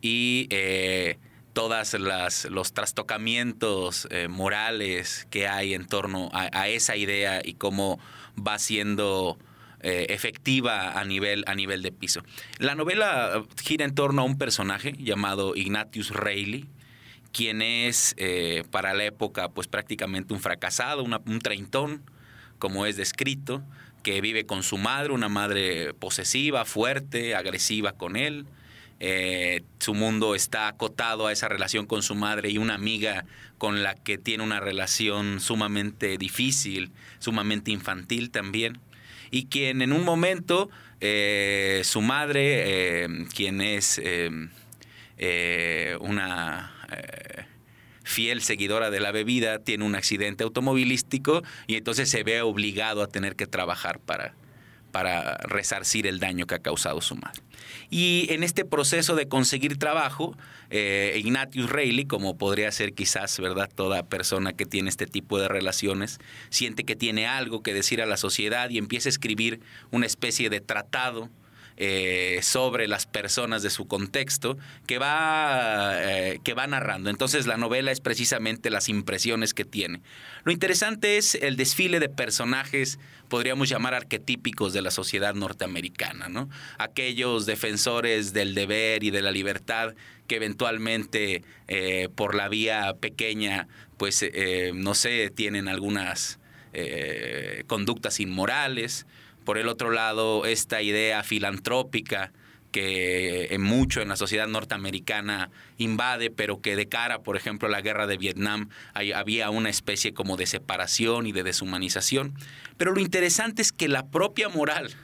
y 0.00 0.48
eh, 0.50 1.16
todas 1.58 1.94
las 1.94 2.44
los 2.44 2.72
trastocamientos 2.72 4.06
eh, 4.12 4.28
morales 4.28 5.26
que 5.28 5.48
hay 5.48 5.74
en 5.74 5.88
torno 5.88 6.30
a, 6.32 6.68
esa 6.68 6.94
idea 6.94 7.40
y 7.44 7.54
cómo 7.54 7.98
va 8.38 8.60
siendo 8.60 9.36
eh, 9.80 10.06
efectiva 10.10 11.00
a 11.00 11.04
nivel, 11.04 11.42
a 11.48 11.56
nivel 11.56 11.82
de 11.82 11.90
piso. 11.90 12.22
La 12.60 12.76
novela 12.76 13.42
gira 13.60 13.84
en 13.84 13.92
torno 13.96 14.22
a 14.22 14.24
un 14.24 14.38
personaje 14.38 14.94
llamado 15.00 15.56
Ignatius 15.56 16.10
Reilly, 16.10 16.68
quien 17.32 17.60
es 17.60 18.14
eh, 18.18 18.62
para 18.70 18.94
la 18.94 19.06
época 19.06 19.48
pues 19.48 19.66
prácticamente 19.66 20.34
un 20.34 20.40
fracasado, 20.40 21.02
un 21.02 21.40
treintón, 21.40 22.04
como 22.60 22.86
es 22.86 22.96
descrito, 22.96 23.64
que 24.04 24.20
vive 24.20 24.46
con 24.46 24.62
su 24.62 24.78
madre, 24.78 25.12
una 25.12 25.28
madre 25.28 25.92
posesiva, 25.94 26.64
fuerte, 26.64 27.34
agresiva 27.34 27.94
con 27.94 28.14
él, 28.14 28.46
eh, 29.00 29.62
su 29.78 29.94
mundo 29.94 30.34
está 30.34 30.68
acotado 30.68 31.26
a 31.26 31.32
esa 31.32 31.48
relación 31.48 31.86
con 31.86 32.02
su 32.02 32.14
madre 32.14 32.50
y 32.50 32.58
una 32.58 32.74
amiga 32.74 33.24
con 33.56 33.82
la 33.82 33.94
que 33.94 34.18
tiene 34.18 34.42
una 34.42 34.60
relación 34.60 35.40
sumamente 35.40 36.18
difícil, 36.18 36.90
sumamente 37.18 37.70
infantil 37.70 38.30
también. 38.30 38.78
Y 39.30 39.46
quien 39.46 39.82
en 39.82 39.92
un 39.92 40.04
momento, 40.04 40.70
eh, 41.00 41.82
su 41.84 42.00
madre, 42.00 43.04
eh, 43.04 43.08
quien 43.34 43.60
es 43.60 44.00
una 46.00 46.74
fiel 48.04 48.40
seguidora 48.40 48.90
de 48.90 49.00
la 49.00 49.12
bebida, 49.12 49.58
tiene 49.58 49.84
un 49.84 49.94
accidente 49.94 50.42
automovilístico 50.42 51.42
y 51.66 51.76
entonces 51.76 52.08
se 52.08 52.22
ve 52.22 52.40
obligado 52.40 53.02
a 53.02 53.06
tener 53.06 53.36
que 53.36 53.46
trabajar 53.46 53.98
para, 53.98 54.34
para 54.90 55.36
resarcir 55.38 56.06
el 56.06 56.20
daño 56.20 56.46
que 56.46 56.54
ha 56.54 56.58
causado 56.60 57.00
su 57.00 57.14
madre. 57.16 57.42
Y 57.90 58.26
en 58.30 58.42
este 58.42 58.64
proceso 58.64 59.14
de 59.14 59.28
conseguir 59.28 59.78
trabajo, 59.78 60.36
eh, 60.70 61.14
Ignatius 61.16 61.70
Reilly, 61.70 62.04
como 62.04 62.36
podría 62.36 62.70
ser 62.72 62.94
quizás, 62.94 63.38
¿verdad? 63.40 63.70
Toda 63.74 64.04
persona 64.04 64.52
que 64.52 64.66
tiene 64.66 64.90
este 64.90 65.06
tipo 65.06 65.38
de 65.38 65.48
relaciones, 65.48 66.18
siente 66.50 66.84
que 66.84 66.96
tiene 66.96 67.26
algo 67.26 67.62
que 67.62 67.74
decir 67.74 68.02
a 68.02 68.06
la 68.06 68.16
sociedad 68.16 68.70
y 68.70 68.78
empieza 68.78 69.08
a 69.08 69.10
escribir 69.10 69.60
una 69.90 70.06
especie 70.06 70.50
de 70.50 70.60
tratado 70.60 71.30
eh, 71.80 72.40
sobre 72.42 72.88
las 72.88 73.06
personas 73.06 73.62
de 73.62 73.70
su 73.70 73.86
contexto 73.86 74.58
que 74.88 74.98
va, 74.98 75.92
eh, 76.02 76.40
que 76.42 76.52
va 76.52 76.66
narrando. 76.66 77.08
Entonces 77.08 77.46
la 77.46 77.56
novela 77.56 77.92
es 77.92 78.00
precisamente 78.00 78.68
las 78.68 78.88
impresiones 78.88 79.54
que 79.54 79.64
tiene. 79.64 80.00
Lo 80.42 80.50
interesante 80.50 81.18
es 81.18 81.36
el 81.36 81.54
desfile 81.54 82.00
de 82.00 82.08
personajes, 82.08 82.98
podríamos 83.28 83.68
llamar 83.68 83.94
arquetípicos 83.94 84.72
de 84.72 84.82
la 84.82 84.90
sociedad 84.90 85.34
norteamericana, 85.34 86.28
¿no? 86.28 86.50
Aquellos 86.78 87.46
defensores 87.46 88.32
del 88.32 88.56
deber 88.56 89.04
y 89.04 89.12
de 89.12 89.22
la 89.22 89.30
libertad 89.30 89.94
que 90.26 90.34
eventualmente 90.34 91.44
eh, 91.68 92.08
por 92.12 92.34
la 92.34 92.48
vía 92.48 92.96
pequeña, 92.98 93.68
pues 93.98 94.24
no 94.74 94.94
sé, 94.94 95.30
tienen 95.30 95.68
algunas 95.68 96.40
conductas 97.68 98.18
inmorales 98.18 99.06
por 99.48 99.56
el 99.56 99.68
otro 99.68 99.90
lado, 99.90 100.44
esta 100.44 100.82
idea 100.82 101.22
filantrópica 101.22 102.32
que 102.70 103.46
en 103.46 103.62
mucho 103.62 104.02
en 104.02 104.08
la 104.10 104.16
sociedad 104.16 104.46
norteamericana 104.46 105.48
invade, 105.78 106.28
pero 106.28 106.60
que 106.60 106.76
de 106.76 106.86
cara, 106.86 107.20
por 107.20 107.34
ejemplo, 107.34 107.66
a 107.66 107.70
la 107.70 107.80
guerra 107.80 108.06
de 108.06 108.18
Vietnam 108.18 108.68
había 108.92 109.48
una 109.48 109.70
especie 109.70 110.12
como 110.12 110.36
de 110.36 110.44
separación 110.44 111.26
y 111.26 111.32
de 111.32 111.44
deshumanización. 111.44 112.34
Pero 112.76 112.92
lo 112.92 113.00
interesante 113.00 113.62
es 113.62 113.72
que 113.72 113.88
la 113.88 114.08
propia 114.08 114.50
moral 114.50 114.94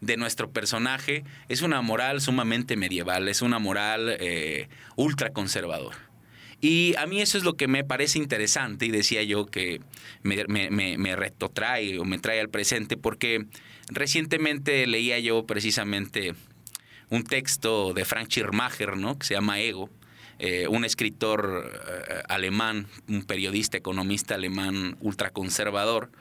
de 0.00 0.16
nuestro 0.16 0.50
personaje 0.50 1.22
es 1.50 1.60
una 1.60 1.82
moral 1.82 2.22
sumamente 2.22 2.78
medieval, 2.78 3.28
es 3.28 3.42
una 3.42 3.58
moral 3.58 4.16
eh, 4.20 4.70
ultraconservadora. 4.96 5.98
Y 6.64 6.94
a 6.96 7.06
mí 7.06 7.20
eso 7.20 7.36
es 7.36 7.44
lo 7.44 7.56
que 7.56 7.66
me 7.66 7.82
parece 7.82 8.20
interesante 8.20 8.86
y 8.86 8.90
decía 8.92 9.24
yo 9.24 9.46
que 9.46 9.80
me, 10.22 10.44
me, 10.46 10.96
me, 10.96 11.16
retrotrae 11.16 11.98
o 11.98 12.04
me 12.04 12.18
trae 12.18 12.38
al 12.38 12.50
presente 12.50 12.96
porque 12.96 13.46
recientemente 13.88 14.86
leía 14.86 15.18
yo 15.18 15.44
precisamente 15.44 16.36
un 17.10 17.24
texto 17.24 17.92
de 17.94 18.04
Frank 18.04 18.28
Schirmacher, 18.28 18.96
¿no? 18.96 19.18
que 19.18 19.26
se 19.26 19.34
llama 19.34 19.58
Ego, 19.58 19.90
eh, 20.38 20.68
un 20.68 20.84
escritor 20.84 21.68
eh, 22.08 22.22
alemán, 22.28 22.86
un 23.08 23.24
periodista, 23.24 23.76
economista 23.76 24.36
alemán 24.36 24.96
ultraconservador, 25.00 26.12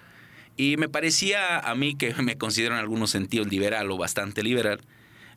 y 0.57 0.75
me 0.77 0.89
parecía 0.89 1.59
a 1.59 1.75
mí, 1.75 1.95
que 1.95 2.15
me 2.15 2.39
considero 2.39 2.73
en 2.73 2.79
algunos 2.79 3.11
sentidos 3.11 3.47
liberal 3.47 3.91
o 3.91 3.97
bastante 3.97 4.41
liberal, 4.41 4.81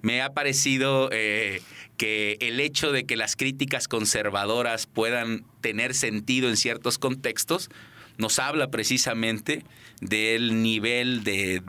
me 0.04 0.20
ha 0.20 0.34
parecido 0.34 1.08
eh, 1.12 1.62
que 1.96 2.36
el 2.40 2.60
hecho 2.60 2.92
de 2.92 3.06
que 3.06 3.16
las 3.16 3.36
críticas 3.36 3.88
conservadoras 3.88 4.86
puedan 4.86 5.46
tener 5.62 5.94
sentido 5.94 6.50
en 6.50 6.58
ciertos 6.58 6.98
contextos, 6.98 7.70
nos 8.18 8.38
habla 8.38 8.70
precisamente 8.70 9.64
del 10.02 10.62
nivel 10.62 11.24
de, 11.24 11.62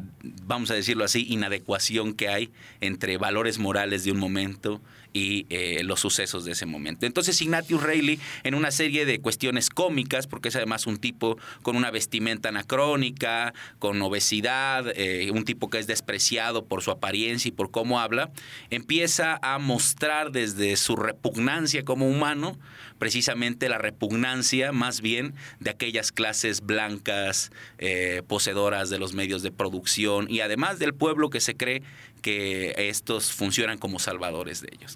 vamos 0.44 0.70
a 0.70 0.74
decirlo 0.74 1.06
así, 1.06 1.26
inadecuación 1.30 2.14
que 2.14 2.28
hay 2.28 2.52
entre 2.82 3.18
valores 3.18 3.58
morales 3.58 4.04
de 4.04 4.12
un 4.12 4.20
momento 4.20 4.82
y 5.16 5.48
eh, 5.50 5.82
los 5.86 6.02
sucesos 6.02 6.44
de 6.44 6.52
ese 6.52 6.66
momento. 6.66 7.06
Entonces 7.06 7.42
Ignatius 7.42 7.82
Reilly, 7.82 8.20
en 8.44 8.54
una 8.54 8.70
serie 8.70 9.06
de 9.06 9.22
cuestiones 9.22 9.70
cómicas, 9.70 10.28
porque 10.28 10.50
es 10.50 10.58
además 10.58 10.88
un 10.88 10.98
tipo 10.98 11.38
con 11.62 11.78
una 11.78 11.90
vestimenta 11.90 12.50
anacrónica, 12.50 13.54
con 13.80 14.02
obesidad, 14.02 14.92
eh, 14.94 15.32
un 15.32 15.46
tipo 15.46 15.70
que 15.70 15.80
es 15.80 15.88
despreciado 15.88 16.66
por 16.66 16.82
su 16.84 16.92
apariencia 16.92 17.48
y 17.48 17.54
por 17.54 17.72
cómo 17.72 18.02
habla, 18.02 18.30
empieza 18.70 19.40
a 19.42 19.58
mostrar 19.58 20.34
desde 20.34 20.76
su 20.76 20.98
repugnancia 20.98 21.86
como 21.86 22.10
humano, 22.10 22.60
precisamente 23.00 23.70
la 23.70 23.78
repugnancia 23.78 24.74
más 24.74 25.00
bien 25.00 25.34
de 25.62 25.70
aquellas 25.70 26.12
clases 26.12 26.60
blancas, 26.60 27.52
eh, 27.78 28.22
poseedoras 28.28 28.90
de 28.90 29.00
los 29.00 29.14
medios 29.14 29.44
de 29.44 29.52
producción 29.52 30.30
y 30.30 30.42
además 30.42 30.78
del 30.78 30.94
pueblo 30.94 31.30
que 31.30 31.40
se 31.40 31.56
cree 31.56 31.84
que 32.26 32.74
estos 32.90 33.32
funcionan 33.32 33.78
como 33.78 34.00
salvadores 34.00 34.60
de 34.60 34.70
ellos. 34.74 34.96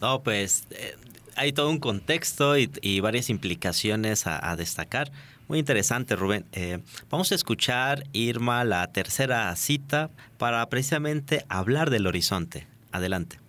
No, 0.00 0.22
pues 0.22 0.62
eh, 0.70 0.94
hay 1.34 1.52
todo 1.52 1.68
un 1.68 1.80
contexto 1.80 2.56
y, 2.56 3.00
varias 3.00 3.30
implicaciones 3.30 4.28
a, 4.28 4.54
destacar. 4.54 5.10
Muy 5.48 5.58
interesante, 5.58 6.14
Rubén. 6.14 6.46
Eh, 6.52 6.78
vamos 7.10 7.32
a 7.32 7.34
escuchar, 7.34 8.04
Irma, 8.12 8.62
la 8.62 8.86
tercera 8.92 9.54
cita 9.56 10.08
para 10.38 10.64
precisamente 10.68 11.44
hablar 11.48 11.90
del 11.90 12.06
horizonte. 12.06 12.68
Adelante. 12.92 13.40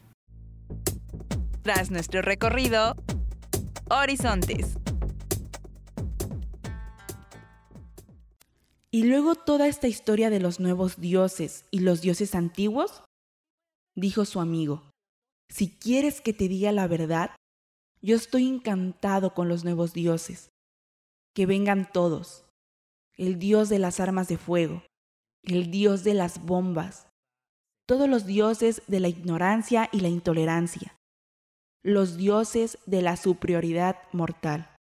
Tras 1.62 1.92
nuestro 1.92 2.24
recorrido, 2.24 2.96
Horizontes. 3.92 4.76
Y 8.96 9.04
luego 9.04 9.36
toda 9.36 9.68
esta 9.68 9.90
historia 9.90 10.30
de 10.30 10.40
los 10.40 10.62
nuevos 10.62 11.02
dioses 11.02 11.66
y 11.70 11.80
los 11.80 12.00
dioses 12.00 12.34
antiguos, 12.34 13.04
dijo 13.94 14.24
su 14.24 14.40
amigo, 14.40 14.90
si 15.50 15.68
quieres 15.68 16.22
que 16.22 16.32
te 16.32 16.48
diga 16.48 16.72
la 16.72 16.88
verdad, 16.88 17.36
yo 18.02 18.16
estoy 18.16 18.48
encantado 18.48 19.34
con 19.34 19.50
los 19.50 19.66
nuevos 19.66 19.92
dioses. 19.92 20.50
Que 21.34 21.46
vengan 21.46 21.92
todos. 21.92 22.46
El 23.18 23.38
dios 23.38 23.68
de 23.68 23.80
las 23.80 24.00
armas 24.00 24.30
de 24.30 24.38
fuego, 24.38 24.82
el 25.44 25.72
dios 25.72 26.06
de 26.06 26.14
las 26.14 26.46
bombas, 26.46 27.10
todos 27.86 28.08
los 28.08 28.26
dioses 28.26 28.82
de 28.88 29.02
la 29.02 29.10
ignorancia 29.10 29.90
y 29.92 30.00
la 30.00 30.08
intolerancia, 30.08 30.96
los 31.84 32.16
dioses 32.16 32.78
de 32.86 33.02
la 33.02 33.18
superioridad 33.18 33.98
mortal, 34.14 34.74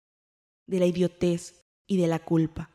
de 0.70 0.78
la 0.78 0.86
idiotez 0.86 1.64
y 1.88 1.98
de 1.98 2.06
la 2.06 2.20
culpa. 2.20 2.73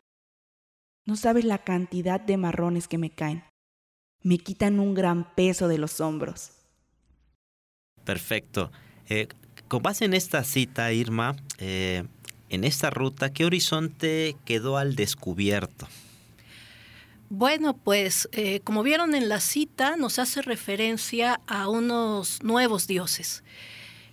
No 1.09 1.15
sabes 1.15 1.43
la 1.43 1.57
cantidad 1.57 2.21
de 2.21 2.37
marrones 2.37 2.87
que 2.87 2.99
me 2.99 3.09
caen. 3.09 3.43
Me 4.21 4.37
quitan 4.37 4.79
un 4.79 4.93
gran 4.93 5.33
peso 5.33 5.67
de 5.67 5.79
los 5.79 6.01
hombros. 6.01 6.51
Perfecto. 8.03 8.71
Eh, 9.07 9.27
con 9.67 9.81
base 9.81 10.05
en 10.05 10.13
esta 10.13 10.43
cita, 10.43 10.93
Irma, 10.93 11.35
eh, 11.57 12.03
en 12.49 12.63
esta 12.63 12.91
ruta, 12.91 13.33
¿qué 13.33 13.43
horizonte 13.43 14.35
quedó 14.45 14.77
al 14.77 14.95
descubierto? 14.95 15.87
Bueno, 17.31 17.75
pues 17.75 18.29
eh, 18.31 18.59
como 18.59 18.83
vieron 18.83 19.15
en 19.15 19.29
la 19.29 19.39
cita, 19.39 19.95
nos 19.95 20.19
hace 20.19 20.43
referencia 20.43 21.41
a 21.47 21.69
unos 21.69 22.43
nuevos 22.43 22.85
dioses. 22.85 23.43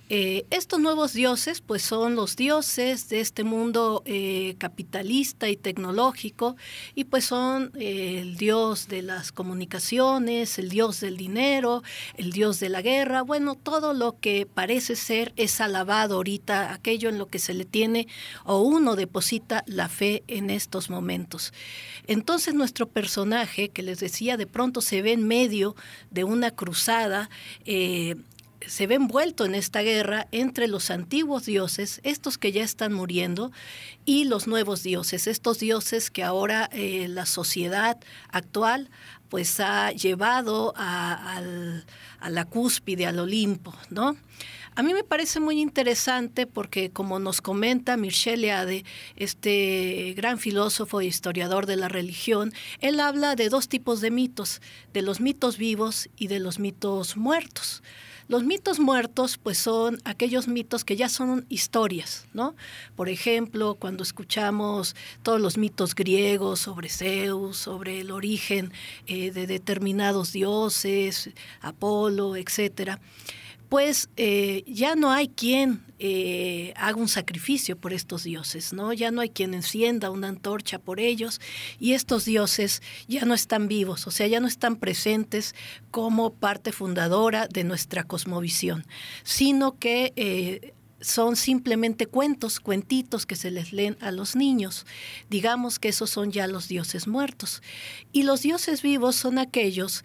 Eh, 0.08 0.46
estos 0.50 0.78
nuevos 0.78 1.14
dioses, 1.14 1.60
pues 1.60 1.82
son 1.82 2.14
los 2.14 2.36
dioses 2.36 3.08
de 3.08 3.18
este 3.20 3.42
mundo 3.42 4.02
eh, 4.04 4.54
capitalista 4.58 5.48
y 5.48 5.56
tecnológico, 5.56 6.54
y 6.94 7.04
pues 7.04 7.24
son 7.24 7.72
eh, 7.74 8.20
el 8.20 8.36
dios 8.36 8.86
de 8.86 9.02
las 9.02 9.32
comunicaciones, 9.32 10.60
el 10.60 10.68
dios 10.68 11.00
del 11.00 11.16
dinero, 11.16 11.82
el 12.16 12.30
dios 12.30 12.60
de 12.60 12.68
la 12.68 12.82
guerra, 12.82 13.22
bueno, 13.22 13.56
todo 13.56 13.94
lo 13.94 14.20
que 14.20 14.46
parece 14.46 14.94
ser 14.94 15.32
es 15.34 15.60
alabado 15.60 16.16
ahorita, 16.16 16.72
aquello 16.72 17.08
en 17.08 17.18
lo 17.18 17.26
que 17.26 17.40
se 17.40 17.52
le 17.52 17.64
tiene 17.64 18.06
o 18.44 18.60
uno 18.60 18.94
deposita 18.94 19.64
la 19.66 19.88
fe 19.88 20.22
en 20.28 20.50
estos 20.50 20.88
momentos. 20.88 21.52
Entonces 22.06 22.54
nuestro 22.54 22.88
personaje, 22.88 23.70
que 23.70 23.82
les 23.82 23.98
decía, 23.98 24.36
de 24.36 24.46
pronto 24.46 24.80
se 24.82 25.02
ve 25.02 25.14
en 25.14 25.26
medio 25.26 25.74
de 26.12 26.22
una 26.22 26.52
cruzada, 26.52 27.28
se 28.66 28.86
ve 28.86 28.94
envuelto 28.96 29.44
en 29.44 29.54
esta 29.54 29.82
guerra 29.82 30.28
entre 30.32 30.68
los 30.68 30.90
antiguos 30.90 31.46
dioses, 31.46 32.00
estos 32.02 32.38
que 32.38 32.52
ya 32.52 32.62
están 32.62 32.92
muriendo, 32.92 33.52
y 34.04 34.24
los 34.24 34.46
nuevos 34.46 34.82
dioses, 34.82 35.26
estos 35.26 35.58
dioses 35.58 36.10
que 36.10 36.22
ahora 36.22 36.68
eh, 36.72 37.08
la 37.08 37.26
sociedad 37.26 37.98
actual 38.30 38.90
pues 39.28 39.60
ha 39.60 39.90
llevado 39.92 40.72
a, 40.76 41.42
la 42.28 42.44
cúspide, 42.44 43.06
al 43.06 43.18
Olimpo, 43.18 43.74
¿no? 43.90 44.16
A 44.76 44.82
mí 44.82 44.92
me 44.92 45.04
parece 45.04 45.40
muy 45.40 45.58
interesante 45.58 46.46
porque, 46.46 46.90
como 46.90 47.18
nos 47.18 47.40
comenta 47.40 47.96
Michel 47.96 48.42
Leade, 48.42 48.84
este 49.16 50.12
gran 50.14 50.38
filósofo 50.38 51.00
e 51.00 51.06
historiador 51.06 51.64
de 51.64 51.76
la 51.76 51.88
religión, 51.88 52.52
él 52.80 53.00
habla 53.00 53.36
de 53.36 53.48
dos 53.48 53.68
tipos 53.68 54.02
de 54.02 54.10
mitos, 54.10 54.60
de 54.92 55.00
los 55.00 55.18
mitos 55.18 55.56
vivos 55.56 56.10
y 56.18 56.26
de 56.26 56.40
los 56.40 56.58
mitos 56.58 57.16
muertos. 57.16 57.82
Los 58.28 58.42
mitos 58.42 58.80
muertos, 58.80 59.38
pues 59.40 59.56
son 59.56 60.00
aquellos 60.04 60.48
mitos 60.48 60.84
que 60.84 60.96
ya 60.96 61.08
son 61.08 61.46
historias, 61.48 62.26
¿no? 62.32 62.56
Por 62.96 63.08
ejemplo, 63.08 63.76
cuando 63.76 64.02
escuchamos 64.02 64.96
todos 65.22 65.40
los 65.40 65.58
mitos 65.58 65.94
griegos 65.94 66.60
sobre 66.60 66.88
Zeus, 66.88 67.56
sobre 67.56 68.00
el 68.00 68.10
origen 68.10 68.72
eh, 69.06 69.30
de 69.30 69.46
determinados 69.46 70.32
dioses, 70.32 71.30
Apolo, 71.60 72.34
etcétera 72.34 72.98
pues 73.68 74.08
eh, 74.16 74.62
ya 74.66 74.94
no 74.94 75.10
hay 75.10 75.28
quien 75.28 75.84
eh, 75.98 76.72
haga 76.76 76.96
un 76.96 77.08
sacrificio 77.08 77.76
por 77.76 77.92
estos 77.92 78.22
dioses, 78.24 78.72
¿no? 78.72 78.92
Ya 78.92 79.10
no 79.10 79.20
hay 79.20 79.30
quien 79.30 79.54
encienda 79.54 80.10
una 80.10 80.28
antorcha 80.28 80.78
por 80.78 81.00
ellos 81.00 81.40
y 81.80 81.92
estos 81.92 82.24
dioses 82.24 82.82
ya 83.08 83.24
no 83.24 83.34
están 83.34 83.66
vivos, 83.66 84.06
o 84.06 84.10
sea, 84.10 84.26
ya 84.26 84.40
no 84.40 84.46
están 84.46 84.76
presentes 84.76 85.54
como 85.90 86.32
parte 86.34 86.70
fundadora 86.70 87.48
de 87.48 87.64
nuestra 87.64 88.04
cosmovisión, 88.04 88.86
sino 89.24 89.78
que 89.78 90.12
eh, 90.16 90.74
son 91.00 91.36
simplemente 91.36 92.06
cuentos, 92.06 92.60
cuentitos 92.60 93.26
que 93.26 93.36
se 93.36 93.50
les 93.50 93.72
leen 93.72 93.96
a 94.00 94.10
los 94.10 94.34
niños. 94.36 94.86
Digamos 95.28 95.78
que 95.78 95.88
esos 95.88 96.08
son 96.08 96.32
ya 96.32 96.46
los 96.46 96.68
dioses 96.68 97.06
muertos. 97.06 97.62
Y 98.12 98.22
los 98.22 98.40
dioses 98.40 98.80
vivos 98.80 99.14
son 99.14 99.38
aquellos, 99.38 100.04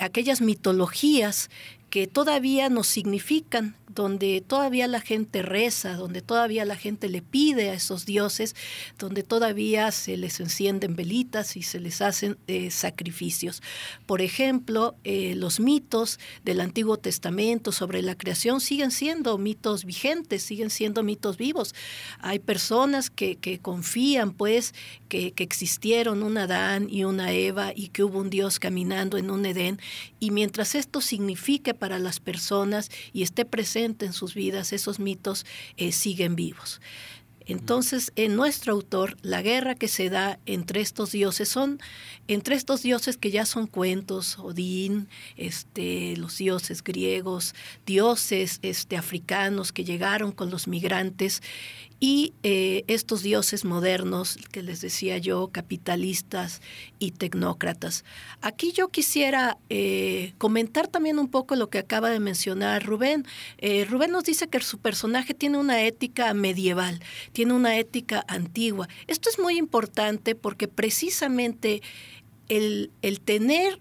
aquellas 0.00 0.40
mitologías 0.40 1.50
que 1.94 2.08
todavía 2.08 2.70
nos 2.70 2.88
significan, 2.88 3.76
donde 3.94 4.40
todavía 4.44 4.88
la 4.88 5.00
gente 5.00 5.42
reza, 5.42 5.94
donde 5.94 6.22
todavía 6.22 6.64
la 6.64 6.74
gente 6.74 7.08
le 7.08 7.22
pide 7.22 7.70
a 7.70 7.74
esos 7.74 8.04
dioses, 8.04 8.56
donde 8.98 9.22
todavía 9.22 9.92
se 9.92 10.16
les 10.16 10.40
encienden 10.40 10.96
velitas 10.96 11.56
y 11.56 11.62
se 11.62 11.78
les 11.78 12.00
hacen 12.00 12.36
eh, 12.48 12.72
sacrificios. 12.72 13.62
Por 14.06 14.22
ejemplo, 14.22 14.96
eh, 15.04 15.34
los 15.36 15.60
mitos 15.60 16.18
del 16.44 16.60
Antiguo 16.60 16.96
Testamento 16.96 17.70
sobre 17.70 18.02
la 18.02 18.16
creación 18.16 18.60
siguen 18.60 18.90
siendo 18.90 19.38
mitos 19.38 19.84
vigentes, 19.84 20.42
siguen 20.42 20.70
siendo 20.70 21.04
mitos 21.04 21.36
vivos. 21.36 21.76
Hay 22.18 22.40
personas 22.40 23.10
que, 23.10 23.38
confían, 23.62 24.32
pues, 24.32 24.74
que, 25.08 25.30
que 25.30 25.44
existieron 25.44 26.24
un 26.24 26.38
Adán 26.38 26.88
y 26.90 27.04
una 27.04 27.30
Eva 27.30 27.72
y 27.72 27.88
que 27.88 28.02
hubo 28.02 28.18
un 28.18 28.30
Dios 28.30 28.58
caminando 28.58 29.16
en 29.16 29.30
un 29.30 29.46
Edén, 29.46 29.78
y 30.18 30.32
mientras 30.32 30.74
esto 30.74 31.00
signifique 31.00 31.74
para 31.84 31.98
las 31.98 32.18
personas 32.18 32.90
y 33.12 33.22
esté 33.22 33.44
presente 33.44 34.06
en 34.06 34.14
sus 34.14 34.32
vidas, 34.32 34.72
esos 34.72 34.98
mitos 34.98 35.44
eh, 35.76 35.92
siguen 35.92 36.34
vivos. 36.34 36.80
Entonces, 37.44 38.10
en 38.16 38.36
nuestro 38.36 38.72
autor, 38.72 39.18
la 39.20 39.42
guerra 39.42 39.74
que 39.74 39.86
se 39.86 40.08
da 40.08 40.38
entre 40.46 40.80
estos 40.80 41.12
dioses 41.12 41.46
son, 41.46 41.78
entre 42.26 42.54
estos 42.54 42.80
dioses 42.80 43.18
que 43.18 43.30
ya 43.30 43.44
son 43.44 43.66
cuentos, 43.66 44.38
Odín, 44.38 45.08
este, 45.36 46.16
los 46.16 46.38
dioses 46.38 46.82
griegos, 46.82 47.54
dioses 47.84 48.60
este, 48.62 48.96
africanos 48.96 49.70
que 49.70 49.84
llegaron 49.84 50.32
con 50.32 50.48
los 50.48 50.66
migrantes 50.66 51.42
y 52.00 52.34
eh, 52.42 52.84
estos 52.86 53.22
dioses 53.22 53.64
modernos 53.64 54.38
que 54.52 54.62
les 54.62 54.80
decía 54.80 55.18
yo, 55.18 55.48
capitalistas 55.48 56.60
y 56.98 57.12
tecnócratas. 57.12 58.04
Aquí 58.40 58.72
yo 58.72 58.88
quisiera 58.88 59.56
eh, 59.70 60.34
comentar 60.38 60.88
también 60.88 61.18
un 61.18 61.28
poco 61.28 61.56
lo 61.56 61.70
que 61.70 61.78
acaba 61.78 62.10
de 62.10 62.20
mencionar 62.20 62.84
Rubén. 62.84 63.26
Eh, 63.58 63.84
Rubén 63.84 64.10
nos 64.10 64.24
dice 64.24 64.48
que 64.48 64.60
su 64.60 64.78
personaje 64.78 65.34
tiene 65.34 65.58
una 65.58 65.82
ética 65.82 66.34
medieval, 66.34 67.00
tiene 67.32 67.54
una 67.54 67.78
ética 67.78 68.24
antigua. 68.28 68.88
Esto 69.06 69.30
es 69.30 69.38
muy 69.38 69.56
importante 69.56 70.34
porque 70.34 70.68
precisamente 70.68 71.82
el, 72.48 72.90
el 73.02 73.20
tener 73.20 73.78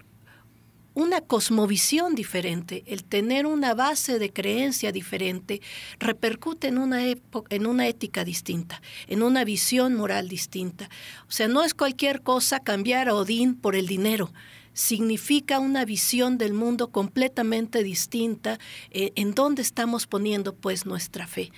una 0.94 1.22
cosmovisión 1.22 2.16
diferente, 2.16 2.84
el 2.86 3.04
tener 3.04 3.46
una 3.46 3.74
base 3.74 4.20
de 4.20 4.32
creencia 4.32 4.92
diferente, 4.92 5.62
repercute 6.00 6.68
en 6.68 6.78
una, 6.78 7.04
en 7.06 7.66
una 7.66 7.88
ética 7.88 8.24
distinta, 8.24 8.82
en 9.08 9.24
una 9.24 9.44
visión 9.44 9.96
moral 9.96 10.30
distinta. 10.30 10.90
O 11.28 11.32
sea, 11.32 11.48
no 11.48 11.64
es 11.64 11.74
cualquier 11.74 12.22
cosa 12.22 12.60
cambiar 12.60 13.10
a 13.10 13.16
Odín 13.16 13.56
por 13.56 13.76
el 13.76 13.88
dinero 13.88 14.32
significa 14.74 15.60
una 15.60 15.86
visión 15.86 16.38
del 16.38 16.54
mundo 16.54 16.90
completamente 16.90 17.84
distinta 17.84 18.58
eh, 18.90 19.12
en 19.16 19.36
donde 19.36 19.62
estamos 19.62 20.08
poniendo 20.08 20.56
pues 20.56 20.88
nuestra 20.88 21.28
fe. 21.28 21.52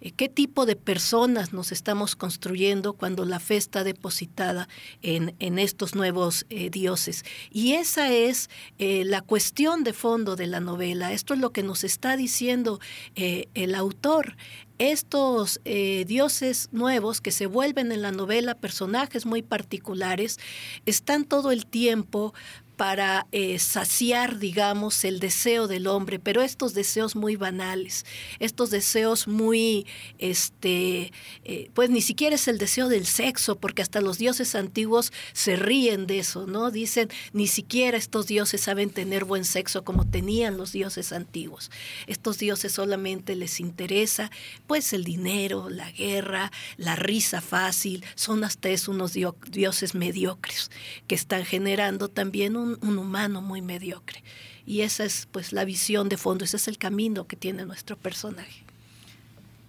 Eh, 0.00 0.12
qué 0.12 0.28
tipo 0.28 0.66
de 0.66 0.76
personas 0.76 1.52
nos 1.52 1.72
estamos 1.72 2.16
construyendo 2.16 2.92
cuando 2.92 3.24
la 3.24 3.40
fe 3.40 3.56
está 3.56 3.84
depositada 3.84 4.68
en, 5.02 5.58
estos 5.58 5.94
nuevos 5.94 6.46
eh, 6.50 6.70
dioses. 6.70 7.24
Y 7.50 7.72
esa 7.72 8.12
es 8.12 8.48
eh, 8.78 9.04
la 9.04 9.22
cuestión 9.22 9.84
de 9.84 9.92
fondo 9.92 10.36
de 10.36 10.46
la 10.46 10.60
novela. 10.60 11.12
Esto 11.12 11.34
es 11.34 11.40
lo 11.40 11.50
que 11.50 11.62
nos 11.62 11.84
está 11.84 12.16
diciendo 12.16 12.80
el 13.14 13.74
autor 13.74 14.36
estos 14.78 15.60
dioses 15.64 16.68
nuevos 16.70 17.20
que 17.20 17.32
se 17.32 17.46
vuelven 17.46 17.90
en 17.90 18.00
la 18.00 18.12
novela 18.12 18.54
personajes 18.54 19.26
muy 19.26 19.42
particulares 19.42 20.38
están 20.86 21.24
todo 21.24 21.50
el 21.50 21.66
tiempo 21.66 22.32
para 22.78 23.26
eh, 23.32 23.58
saciar, 23.58 24.38
digamos, 24.38 25.04
el 25.04 25.18
deseo 25.18 25.66
del 25.66 25.88
hombre, 25.88 26.20
pero 26.20 26.42
estos 26.42 26.74
deseos 26.74 27.16
muy 27.16 27.34
banales, 27.34 28.06
estos 28.38 28.70
deseos 28.70 29.26
muy, 29.26 29.84
este, 30.20 31.12
eh, 31.44 31.70
pues 31.74 31.90
ni 31.90 32.00
siquiera 32.00 32.36
es 32.36 32.46
el 32.46 32.56
deseo 32.56 32.88
del 32.88 33.04
sexo, 33.04 33.56
porque 33.56 33.82
hasta 33.82 34.00
los 34.00 34.18
dioses 34.18 34.54
antiguos 34.54 35.12
se 35.32 35.56
ríen 35.56 36.06
de 36.06 36.20
eso, 36.20 36.46
¿no? 36.46 36.70
Dicen, 36.70 37.08
ni 37.32 37.48
siquiera 37.48 37.98
estos 37.98 38.28
dioses 38.28 38.60
saben 38.60 38.90
tener 38.90 39.24
buen 39.24 39.44
sexo 39.44 39.82
como 39.82 40.08
tenían 40.08 40.56
los 40.56 40.70
dioses 40.70 41.10
antiguos. 41.10 41.72
Estos 42.06 42.38
dioses 42.38 42.70
solamente 42.70 43.34
les 43.34 43.58
interesa, 43.58 44.30
pues, 44.68 44.92
el 44.92 45.02
dinero, 45.02 45.68
la 45.68 45.90
guerra, 45.90 46.52
la 46.76 46.94
risa 46.94 47.40
fácil, 47.40 48.04
son 48.14 48.44
hasta 48.44 48.68
eso 48.68 48.92
unos 48.92 49.14
dioses 49.50 49.96
mediocres 49.96 50.70
que 51.08 51.16
están 51.16 51.44
generando 51.44 52.06
también 52.06 52.56
un 52.56 52.67
un, 52.80 52.98
humano 52.98 53.40
muy 53.40 53.62
mediocre. 53.62 54.22
Y 54.66 54.82
esa 54.82 55.04
es 55.04 55.26
pues 55.30 55.52
la 55.52 55.64
visión 55.64 56.08
de 56.08 56.16
fondo, 56.16 56.44
ese 56.44 56.56
es 56.56 56.68
el 56.68 56.78
camino 56.78 57.26
que 57.26 57.36
tiene 57.36 57.64
nuestro 57.64 57.96
personaje. 57.96 58.64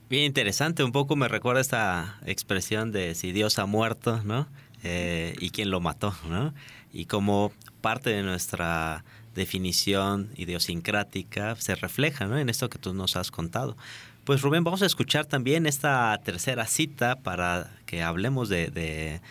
Bien 0.10 0.24
interesante, 0.24 0.84
un 0.84 0.92
poco 0.92 1.16
me 1.16 1.28
recuerda 1.28 1.62
esta 1.62 2.20
expresión 2.26 2.92
de 2.92 3.16
si 3.16 3.32
Dios 3.32 3.60
ha 3.60 3.66
muerto, 3.66 4.22
¿no? 4.24 4.48
Eh, 4.84 5.36
y 5.40 5.52
quién 5.52 5.70
lo 5.70 5.80
mató, 5.82 6.16
¿no? 6.28 6.54
Y 6.92 7.06
como 7.06 7.52
parte 7.82 8.10
de 8.10 8.24
nuestra 8.24 9.04
definición 9.36 10.30
idiosincrática 10.36 11.56
se 11.56 11.76
refleja 11.76 12.26
¿no? 12.26 12.38
en 12.38 12.50
esto 12.50 12.70
que 12.70 12.80
tú 12.80 12.94
nos 12.94 13.16
has 13.16 13.32
contado. 13.32 13.78
Pues 14.26 14.42
Rubén, 14.42 14.64
vamos 14.64 14.82
a 14.82 14.86
escuchar 14.86 15.26
también 15.26 15.66
esta 15.66 16.20
tercera 16.24 16.66
cita 16.66 17.16
para 17.16 17.72
que 17.86 18.04
hablemos 18.04 18.50
de 18.50 19.22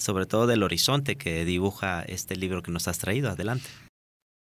sobre 0.00 0.26
todo 0.26 0.46
del 0.46 0.62
horizonte 0.62 1.16
que 1.16 1.44
dibuja 1.44 2.02
este 2.02 2.34
libro 2.34 2.62
que 2.62 2.72
nos 2.72 2.88
has 2.88 2.98
traído. 2.98 3.30
Adelante. 3.30 3.68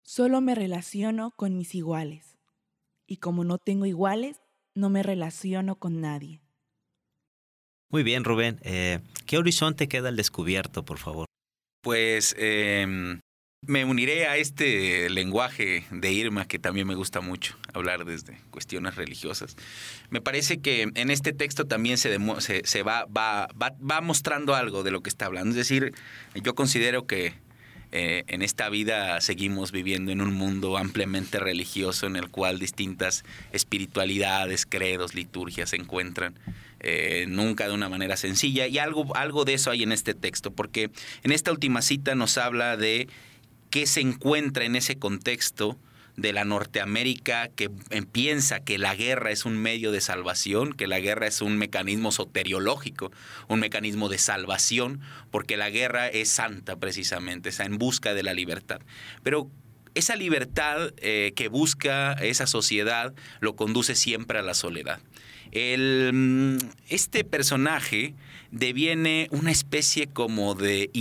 Solo 0.03 0.41
me 0.41 0.55
relaciono 0.55 1.31
con 1.31 1.57
mis 1.57 1.75
iguales. 1.75 2.37
Y 3.05 3.17
como 3.17 3.43
no 3.43 3.57
tengo 3.57 3.85
iguales, 3.85 4.41
no 4.75 4.89
me 4.89 5.03
relaciono 5.03 5.75
con 5.75 6.01
nadie. 6.01 6.41
Muy 7.89 8.03
bien, 8.03 8.23
Rubén. 8.23 8.59
Eh, 8.63 9.01
¿Qué 9.27 9.37
horizonte 9.37 9.87
queda 9.87 10.09
al 10.09 10.15
descubierto, 10.15 10.83
por 10.83 10.97
favor? 10.97 11.27
Pues 11.81 12.35
em, 12.39 13.19
me 13.67 13.85
uniré 13.85 14.27
a 14.27 14.37
este 14.37 15.09
lenguaje 15.09 15.85
de 15.91 16.11
Irma 16.11 16.45
que 16.47 16.59
también 16.59 16.87
me 16.87 16.95
gusta 16.95 17.21
mucho, 17.21 17.55
hablar 17.73 18.05
desde 18.05 18.37
cuestiones 18.51 18.95
religiosas. 18.95 19.55
Me 20.09 20.21
parece 20.21 20.59
que 20.59 20.89
en 20.93 21.11
este 21.11 21.33
texto 21.33 21.65
también 21.65 21.97
se, 21.97 22.17
va, 22.83 23.07
mostrando 24.01 24.55
algo 24.55 24.83
de 24.83 24.91
lo 24.91 25.01
que 25.01 25.09
está 25.09 25.25
hablando. 25.25 25.51
Es 25.51 25.55
decir, 25.55 25.93
yo 26.35 26.55
considero 26.55 27.07
que 27.07 27.33
eh, 27.91 28.23
en 28.27 28.41
esta 28.41 28.69
vida 28.69 29.21
seguimos 29.21 29.71
viviendo 29.71 30.11
en 30.11 30.21
un 30.21 30.33
mundo 30.33 30.77
ampliamente 30.77 31.39
religioso 31.39 32.07
en 32.07 32.15
el 32.15 32.29
cual 32.29 32.59
distintas 32.59 33.23
espiritualidades, 33.51 34.65
credos, 34.65 35.13
liturgias 35.13 35.69
se 35.69 35.75
encuentran. 35.75 36.33
Eh, 36.85 37.27
nunca 37.29 37.65
de 37.65 37.73
una 37.73 37.87
manera 37.87 38.17
sencilla. 38.17 38.67
Y 38.67 38.77
algo, 38.77 39.15
algo 39.15 39.45
de 39.45 39.53
eso 39.53 39.71
hay 39.71 39.83
en 39.83 39.93
este 39.93 40.13
texto, 40.13 40.51
porque 40.51 40.89
en 41.23 41.31
esta 41.31 41.49
última 41.49 41.81
cita 41.81 42.13
nos 42.13 42.37
habla 42.37 42.75
de 42.75 43.07
qué 43.73 43.87
se 43.87 44.01
encuentra 44.01 44.65
en 44.65 44.75
ese 44.75 44.99
contexto 44.99 45.79
de 46.15 46.31
la 46.31 46.45
Norteamérica 46.45 47.47
que 47.47 47.71
piensa 48.11 48.59
que 48.59 48.77
la 48.77 48.93
guerra 48.93 49.31
es 49.31 49.45
un 49.45 49.57
medio 49.57 49.91
de 49.91 49.99
salvación, 49.99 50.73
que 50.73 50.85
la 50.85 50.99
guerra 50.99 51.25
es 51.25 51.41
un 51.41 51.57
mecanismo 51.57 52.11
soteriológico, 52.11 53.11
un 53.47 53.59
mecanismo 53.59 54.09
de 54.09 54.19
salvación, 54.19 55.01
porque 55.31 55.57
la 55.57 55.71
guerra 55.71 56.07
es 56.07 56.29
santa 56.29 56.75
precisamente, 56.75 57.49
es 57.49 57.59
en 57.61 57.79
busca 57.79 58.13
de 58.13 58.21
la 58.21 58.35
libertad. 58.35 58.79
Pero 59.23 59.49
esa 59.95 60.15
libertad 60.15 60.93
eh, 60.97 61.33
que 61.35 61.47
busca 61.47 62.13
esa 62.13 62.45
sociedad 62.45 63.15
lo 63.39 63.55
conduce 63.55 63.95
siempre 63.95 64.37
a 64.37 64.43
la 64.43 64.53
soledad. 64.53 64.99
Mm, 65.51 66.57
este 66.89 67.23
personaje 67.23 68.13
deviene 68.51 69.29
una 69.31 69.49
especie 69.49 70.05
como 70.05 70.53
de 70.53 70.91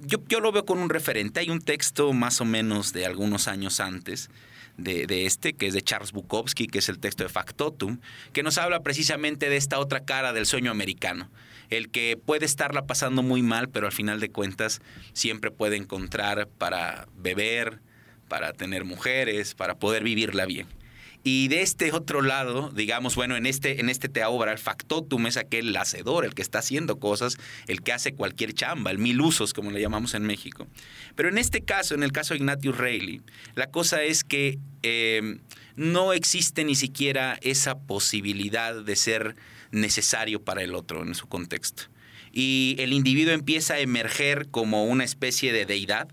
yo, 0.00 0.40
lo 0.40 0.52
veo 0.52 0.64
con 0.64 0.78
un 0.78 0.88
referente. 0.88 1.40
Hay 1.40 1.50
un 1.50 1.60
texto 1.60 2.12
más 2.12 2.40
o 2.40 2.44
menos 2.44 2.92
de 2.92 3.06
algunos 3.06 3.48
años 3.48 3.80
antes 3.80 4.30
de, 4.76 5.26
este, 5.26 5.52
que 5.52 5.66
es 5.66 5.74
de 5.74 5.82
Charles 5.82 6.12
Bukowski, 6.12 6.66
que 6.66 6.78
es 6.78 6.88
el 6.88 6.98
texto 6.98 7.22
de 7.22 7.28
Factotum, 7.28 7.98
que 8.32 8.42
nos 8.42 8.58
habla 8.58 8.82
precisamente 8.82 9.48
de 9.48 9.56
esta 9.56 9.78
otra 9.78 10.04
cara 10.04 10.32
del 10.32 10.46
sueño 10.46 10.70
americano. 10.70 11.30
El 11.70 11.90
que 11.90 12.18
puede 12.22 12.46
estarla 12.46 12.86
pasando 12.86 13.22
muy 13.22 13.42
mal, 13.42 13.68
pero 13.68 13.86
al 13.86 13.92
final 13.92 14.20
de 14.20 14.30
cuentas 14.30 14.80
siempre 15.12 15.50
puede 15.50 15.76
encontrar 15.76 16.48
para 16.48 17.06
beber, 17.16 17.80
para 18.28 18.52
tener 18.52 18.84
mujeres, 18.84 19.54
para 19.54 19.76
poder 19.76 20.04
vivirla 20.04 20.46
bien. 20.46 20.66
Y 21.24 21.48
de 21.48 21.62
este 21.62 21.92
otro 21.92 22.20
lado, 22.20 22.70
digamos, 22.74 23.14
bueno, 23.14 23.36
en 23.36 23.46
este, 23.46 23.80
en 23.80 23.88
este 23.88 24.08
teobra, 24.08 24.50
el 24.52 24.58
factotum 24.58 25.26
es 25.26 25.36
aquel 25.36 25.76
hacedor, 25.76 26.24
el 26.24 26.34
que 26.34 26.42
está 26.42 26.58
haciendo 26.58 26.98
cosas, 26.98 27.38
el 27.68 27.82
que 27.82 27.92
hace 27.92 28.14
cualquier 28.14 28.54
chamba, 28.54 28.90
el 28.90 28.98
mil 28.98 29.20
usos, 29.20 29.52
como 29.52 29.70
le 29.70 29.80
llamamos 29.80 30.14
en 30.14 30.24
México. 30.24 30.66
Pero 31.14 31.28
en 31.28 31.38
este 31.38 31.62
caso, 31.62 31.94
en 31.94 32.02
el 32.02 32.10
caso 32.10 32.34
de 32.34 32.38
Ignatius 32.38 32.76
Reilly, 32.76 33.22
la 33.54 33.70
cosa 33.70 34.02
es 34.02 34.24
que 34.24 34.58
em, 34.82 35.38
no 35.76 36.12
existe 36.12 36.64
ni 36.64 36.74
siquiera 36.74 37.38
esa 37.42 37.78
posibilidad 37.78 38.82
de 38.82 38.96
ser 38.96 39.36
necesario 39.70 40.42
para 40.42 40.62
el 40.62 40.74
otro 40.74 41.02
en 41.02 41.14
su 41.14 41.28
contexto. 41.28 41.84
Y 42.32 42.76
el 42.78 42.92
individuo 42.92 43.32
empieza 43.32 43.74
a 43.74 43.80
emerger 43.80 44.48
como 44.50 44.86
una 44.86 45.04
especie 45.04 45.52
de 45.52 45.66
deidad, 45.66 46.08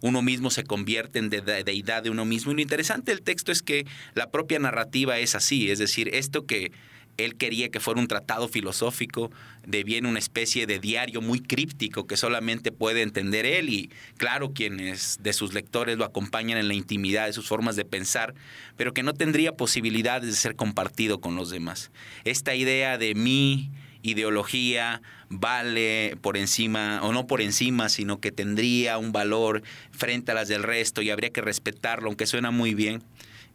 uno 0.00 0.22
mismo 0.22 0.50
se 0.50 0.64
convierte 0.64 1.18
en 1.18 1.30
deidad 1.30 2.02
de 2.02 2.10
uno 2.10 2.24
mismo. 2.24 2.52
Y 2.52 2.56
lo 2.56 2.62
interesante 2.62 3.12
del 3.12 3.22
texto 3.22 3.52
es 3.52 3.62
que 3.62 3.86
la 4.14 4.30
propia 4.30 4.58
narrativa 4.58 5.18
es 5.18 5.34
así, 5.34 5.70
es 5.70 5.78
decir, 5.78 6.10
esto 6.14 6.46
que 6.46 6.72
él 7.16 7.36
quería 7.36 7.70
que 7.70 7.80
fuera 7.80 8.00
un 8.00 8.08
tratado 8.08 8.48
filosófico, 8.48 9.30
deviene 9.66 10.08
una 10.08 10.18
especie 10.18 10.66
de 10.66 10.78
diario 10.78 11.22
muy 11.22 11.40
críptico 11.40 12.06
que 12.06 12.16
solamente 12.16 12.72
puede 12.72 13.02
entender 13.02 13.46
él 13.46 13.70
y 13.70 13.90
claro 14.16 14.52
quienes 14.52 15.18
de 15.22 15.32
sus 15.32 15.54
lectores 15.54 15.96
lo 15.96 16.04
acompañan 16.04 16.58
en 16.58 16.68
la 16.68 16.74
intimidad 16.74 17.26
de 17.26 17.32
sus 17.32 17.48
formas 17.48 17.76
de 17.76 17.84
pensar, 17.84 18.34
pero 18.76 18.92
que 18.92 19.02
no 19.02 19.14
tendría 19.14 19.56
posibilidades 19.56 20.28
de 20.28 20.36
ser 20.36 20.56
compartido 20.56 21.20
con 21.20 21.36
los 21.36 21.50
demás. 21.50 21.90
Esta 22.24 22.54
idea 22.54 22.98
de 22.98 23.14
mí 23.14 23.70
ideología 24.10 25.02
vale 25.28 26.16
por 26.20 26.36
encima, 26.36 27.00
o 27.02 27.12
no 27.12 27.26
por 27.26 27.40
encima, 27.40 27.88
sino 27.88 28.20
que 28.20 28.32
tendría 28.32 28.98
un 28.98 29.12
valor 29.12 29.62
frente 29.90 30.32
a 30.32 30.34
las 30.34 30.48
del 30.48 30.62
resto 30.62 31.02
y 31.02 31.10
habría 31.10 31.30
que 31.30 31.40
respetarlo, 31.40 32.08
aunque 32.08 32.26
suena 32.26 32.50
muy 32.50 32.74
bien. 32.74 33.02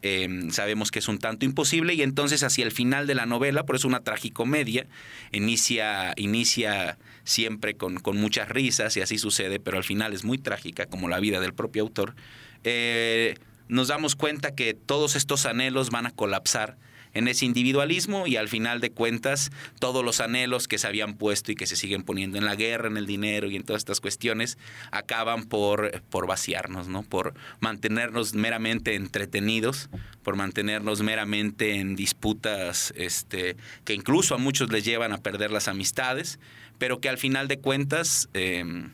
Em, 0.03 0.49
sabemos 0.49 0.89
que 0.89 0.97
es 0.97 1.07
un 1.07 1.19
tanto 1.19 1.45
imposible 1.45 1.93
y 1.93 2.01
entonces 2.01 2.41
hacia 2.41 2.65
el 2.65 2.71
final 2.71 3.05
de 3.05 3.13
la 3.13 3.27
novela, 3.27 3.65
por 3.65 3.75
eso 3.75 3.87
una 3.87 3.99
tragicomedia, 3.99 4.87
inicia, 5.31 6.13
inicia 6.17 6.97
siempre 7.23 7.75
con, 7.75 7.99
con, 7.99 8.17
muchas 8.17 8.49
risas 8.49 8.97
y 8.97 9.01
así 9.01 9.19
sucede, 9.19 9.59
pero 9.59 9.77
al 9.77 9.83
final 9.83 10.13
es 10.13 10.23
muy 10.23 10.39
trágica 10.39 10.87
como 10.87 11.07
la 11.07 11.19
vida 11.19 11.39
del 11.39 11.53
propio 11.53 11.83
autor, 11.83 12.15
eh, 12.63 13.35
nos 13.67 13.89
damos 13.89 14.15
cuenta 14.15 14.55
que 14.55 14.73
todos 14.73 15.15
estos 15.15 15.45
anhelos 15.45 15.91
van 15.91 16.07
a 16.07 16.11
colapsar 16.11 16.77
en 17.13 17.27
ese 17.27 17.45
individualismo 17.45 18.27
y 18.27 18.37
al 18.37 18.47
final 18.47 18.79
de 18.79 18.91
cuentas 18.91 19.51
todos 19.79 20.03
los 20.03 20.19
anhelos 20.19 20.67
que 20.67 20.77
se 20.77 20.87
habían 20.87 21.15
puesto 21.15 21.51
y 21.51 21.55
que 21.55 21.65
se 21.65 21.75
siguen 21.75 22.03
poniendo 22.03 22.37
en 22.37 22.45
la 22.45 22.55
guerra, 22.55 22.87
en 22.87 22.97
el 22.97 23.05
dinero 23.05 23.49
y 23.49 23.55
en 23.55 23.63
todas 23.63 23.81
estas 23.81 23.99
cuestiones 23.99 24.57
acaban 24.91 25.45
por, 25.45 26.01
por 26.09 26.27
vaciarnos, 26.27 26.87
¿no? 26.87 27.03
por 27.03 27.33
mantenernos 27.59 28.33
meramente 28.33 28.95
entretenidos, 28.95 29.89
por 30.23 30.35
mantenernos 30.35 31.01
meramente 31.01 31.75
en 31.75 31.95
disputas 31.95 32.93
este, 32.95 33.55
que 33.83 33.93
incluso 33.93 34.35
a 34.35 34.37
muchos 34.37 34.71
les 34.71 34.85
llevan 34.85 35.13
a 35.13 35.17
perder 35.17 35.51
las 35.51 35.67
amistades, 35.67 36.39
pero 36.77 36.99
que 36.99 37.09
al 37.09 37.17
final 37.17 37.47
de 37.47 37.59
cuentas 37.59 38.29
em, 38.33 38.91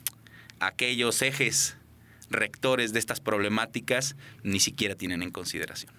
aquellos 0.59 1.21
ejes 1.21 1.77
rectores 2.29 2.93
de 2.93 2.99
estas 2.99 3.21
problemáticas 3.21 4.15
ni 4.43 4.59
siquiera 4.59 4.95
tienen 4.95 5.23
en 5.23 5.31
consideración. 5.31 5.93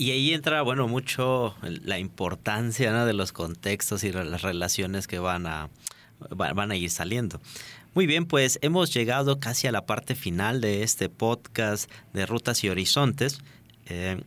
Y 0.00 0.12
ahí 0.12 0.32
entra, 0.32 0.62
bueno, 0.62 0.86
mucho 0.86 1.56
la 1.60 1.98
importancia 1.98 3.04
de 3.04 3.12
los 3.12 3.32
contextos 3.32 4.04
y 4.04 4.12
las 4.12 4.42
relaciones 4.42 5.08
que 5.08 5.18
van 5.18 5.48
a, 5.48 5.70
van 6.36 6.70
a 6.70 6.76
ir 6.76 6.88
saliendo. 6.88 7.40
Muy 7.94 8.06
bien, 8.06 8.24
pues 8.24 8.60
hemos 8.62 8.94
llegado 8.94 9.40
casi 9.40 9.66
a 9.66 9.72
la 9.72 9.86
parte 9.86 10.14
final 10.14 10.60
de 10.60 10.84
este 10.84 11.08
podcast 11.08 11.90
de 12.12 12.26
Rutas 12.26 12.62
y 12.62 12.68
Horizontes. 12.68 13.40
Eh, 13.86 14.22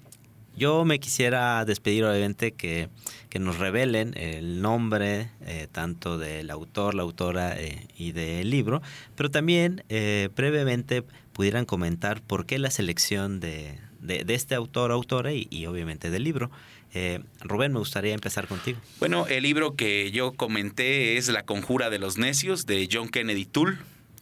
yo 0.58 0.84
me 0.84 1.00
quisiera 1.00 1.64
despedir, 1.64 2.04
obviamente, 2.04 2.52
que, 2.52 2.90
que 3.30 3.40
nos 3.40 3.58
revelen 3.58 4.14
el 4.18 4.62
nombre 4.62 5.32
eh, 5.46 5.70
tanto 5.72 6.18
del 6.18 6.50
autor, 6.50 6.96
la 6.96 7.04
autora 7.04 7.58
eh, 7.58 7.88
y 7.96 8.12
del 8.12 8.50
libro, 8.50 8.82
pero 9.16 9.32
también 9.32 9.86
brevemente 10.36 11.06
pudieran 11.32 11.64
comentar 11.64 12.22
por 12.22 12.46
qué 12.46 12.60
la 12.60 12.72
selección 12.72 13.40
de, 13.40 13.80
de, 14.02 14.26
este 14.34 14.56
autor, 14.56 14.92
autora 14.92 15.32
y, 15.34 15.66
obviamente 15.66 16.10
del 16.10 16.24
libro. 16.24 16.52
Eh, 16.94 17.22
Rubén, 17.42 17.72
me 17.72 17.80
gustaría 17.80 18.14
empezar 18.14 18.48
contigo. 18.48 18.80
Bueno, 19.00 19.28
el 19.28 19.44
libro 19.44 19.76
que 19.76 20.12
yo 20.12 20.34
comenté 20.34 21.18
es 21.18 21.30
La 21.30 21.44
Conjura 21.44 21.90
de 21.90 22.00
los 22.00 22.18
Necios 22.18 22.66
de 22.66 22.90
John 22.92 23.10
Kennedy 23.10 23.46
Toole. 23.46 23.78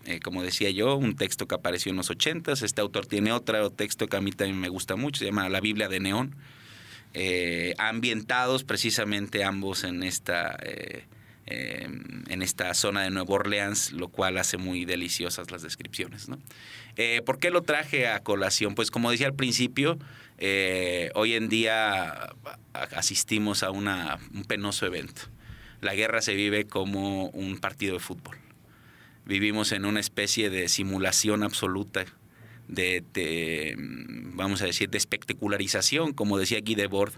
Eh, 0.06 0.20
como 0.20 0.44
decía 0.44 0.70
yo, 0.70 0.96
un 0.96 1.16
texto 1.16 1.48
que 1.48 1.56
apareció 1.56 1.90
en 1.90 1.98
los 1.98 2.10
ochentas. 2.10 2.62
Este 2.62 2.82
autor 2.82 3.06
tiene 3.06 3.32
otro 3.32 3.70
texto 3.72 4.08
que 4.08 4.18
a 4.18 4.22
mí 4.22 4.32
también 4.32 4.60
me 4.60 4.70
gusta 4.70 4.96
mucho, 4.96 5.20
se 5.20 5.26
llama 5.26 5.50
La 5.50 5.62
Biblia 5.62 5.88
de 5.88 6.00
Neón. 6.00 6.36
Eh, 7.14 7.74
ambientados 7.80 8.64
precisamente 8.64 9.44
ambos 9.44 9.84
en 9.84 10.04
esta 10.04 10.58
Em, 11.52 12.04
en 12.30 12.44
esta 12.44 12.72
zona 12.76 13.02
de 13.02 13.10
Nueva 13.10 13.34
Orleans, 13.34 13.92
lo 13.92 14.10
cual 14.10 14.38
hace 14.38 14.58
muy 14.58 14.86
deliciosas 14.86 15.50
las 15.50 15.64
descripciones. 15.64 16.30
¿no? 16.30 16.38
Eh, 16.96 17.24
¿Por 17.26 17.40
qué 17.40 17.50
lo 17.50 17.64
traje 17.64 18.08
a 18.08 18.20
colación? 18.20 18.76
Pues 18.76 18.92
como 18.92 19.10
decía 19.10 19.26
al 19.26 19.34
principio, 19.34 19.98
eh, 20.38 21.10
hoy 21.16 21.34
en 21.34 21.50
día 21.50 22.36
asistimos 22.74 23.64
a 23.64 23.72
una, 23.72 24.20
un 24.32 24.44
penoso 24.44 24.86
evento. 24.86 25.24
La 25.82 25.96
guerra 25.96 26.22
se 26.22 26.36
vive 26.36 26.66
como 26.66 27.30
un 27.30 27.58
partido 27.58 27.96
de 27.96 28.00
fútbol. 28.00 28.38
Vivimos 29.26 29.72
en 29.72 29.86
una 29.86 30.00
especie 30.00 30.52
de 30.52 30.70
simulación 30.70 31.42
absoluta 31.42 32.06
de, 32.68 33.76
vamos 34.36 34.62
a 34.62 34.66
decir, 34.66 34.92
de 34.92 35.00
espectacularización, 35.00 36.14
como 36.14 36.38
decía 36.38 36.60
Guy 36.62 36.76
Debord, 36.76 37.14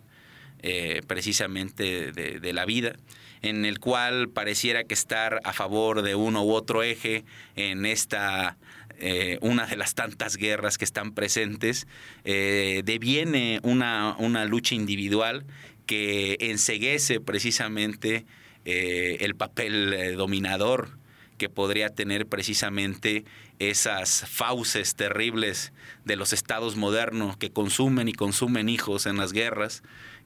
eh, 0.64 1.02
precisamente 1.08 2.12
de, 2.12 2.54
la 2.54 2.66
vida 2.66 2.96
en 3.42 3.66
el 3.66 3.80
cual 3.80 4.30
pareciera 4.30 4.84
que 4.84 4.94
estar 4.94 5.40
a 5.44 5.54
favor 5.54 6.02
de 6.04 6.16
uno 6.16 6.44
u 6.44 6.52
otro 6.52 6.84
eje 6.84 7.24
en 7.56 7.86
esta 7.86 8.58
eh, 9.00 9.40
una 9.42 9.66
de 9.66 9.78
las 9.78 9.96
tantas 9.96 10.38
guerras 10.38 10.78
que 10.78 10.86
están 10.86 11.14
presentes, 11.14 11.88
eh, 12.24 12.84
deviene 12.86 13.60
una, 13.64 14.16
una, 14.20 14.46
lucha 14.46 14.76
individual 14.76 15.46
que 15.88 16.38
enseguece 16.40 17.20
precisamente 17.20 18.26
el 18.64 19.34
papel 19.36 20.16
dominador 20.16 21.00
que 21.42 21.50
podría 21.50 21.90
tener 21.90 22.28
precisamente 22.28 23.26
esas 23.58 24.30
fauces 24.30 24.94
terribles 24.94 25.74
de 26.06 26.16
los 26.16 26.34
estados 26.34 26.76
modernos 26.76 27.36
que 27.36 27.52
consumen 27.52 28.08
y 28.08 28.14
consumen 28.14 28.70
hijos 28.70 29.08
en 29.08 29.18
las 29.18 29.34
guerras, 29.34 29.82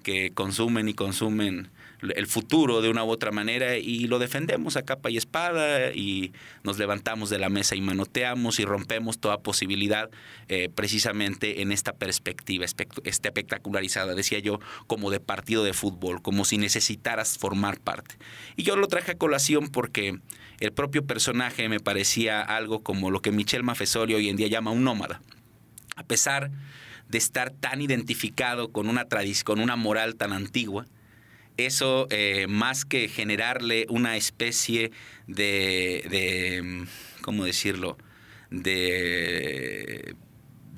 que 0.05 0.29
consumen 0.35 0.87
y 0.87 0.93
consumen 0.93 1.71
el 2.15 2.27
futuro 2.27 2.83
de 2.83 2.89
una 2.89 3.03
u 3.03 3.09
otra 3.09 3.31
manera 3.31 3.77
y 3.77 4.05
lo 4.05 4.19
defendemos 4.19 4.77
a 4.77 4.83
capa 4.83 5.09
y 5.09 5.17
espada 5.17 5.91
y 5.93 6.31
nos 6.63 6.77
levantamos 6.77 7.31
de 7.31 7.39
la 7.39 7.49
mesa 7.49 7.75
y 7.75 7.81
manoteamos 7.81 8.59
y 8.59 8.65
rompemos 8.65 9.17
toda 9.17 9.39
posibilidad 9.39 10.11
eh, 10.47 10.69
precisamente 10.69 11.63
en 11.63 11.71
esta 11.71 11.93
perspectiva 11.93 12.65
espectacularizada, 12.65 14.13
decía 14.13 14.37
yo, 14.37 14.59
como 14.85 15.09
de 15.09 15.19
partido 15.19 15.63
de 15.63 15.73
fútbol, 15.73 16.21
como 16.21 16.45
si 16.45 16.59
necesitaras 16.59 17.39
formar 17.39 17.79
parte. 17.79 18.15
Y 18.55 18.61
yo 18.61 18.75
lo 18.75 18.87
traje 18.87 19.13
a 19.13 19.17
colación 19.17 19.69
porque 19.69 20.19
el 20.59 20.71
propio 20.71 21.03
personaje 21.03 21.67
me 21.67 21.79
parecía 21.79 22.41
algo 22.41 22.83
como 22.83 23.09
lo 23.09 23.23
que 23.23 23.31
Michel 23.31 23.63
Maffesoli 23.63 24.13
hoy 24.13 24.29
en 24.29 24.35
día 24.35 24.49
llama 24.49 24.69
un 24.69 24.83
nómada. 24.83 25.19
A 25.95 26.03
pesar 26.03 26.51
de 27.09 27.17
estar 27.17 27.51
tan 27.51 27.81
identificado 27.81 28.71
con 28.71 28.89
una 28.89 29.07
con 29.43 29.59
una 29.59 29.75
moral 29.75 30.15
tan 30.15 30.33
antigua, 30.33 30.85
eso 31.57 32.07
eh, 32.09 32.47
más 32.47 32.85
que 32.85 33.07
generarle 33.07 33.85
una 33.89 34.17
especie 34.17 34.91
de, 35.27 36.85
¿cómo 37.21 37.45
decirlo?, 37.45 37.97
de 38.51 40.15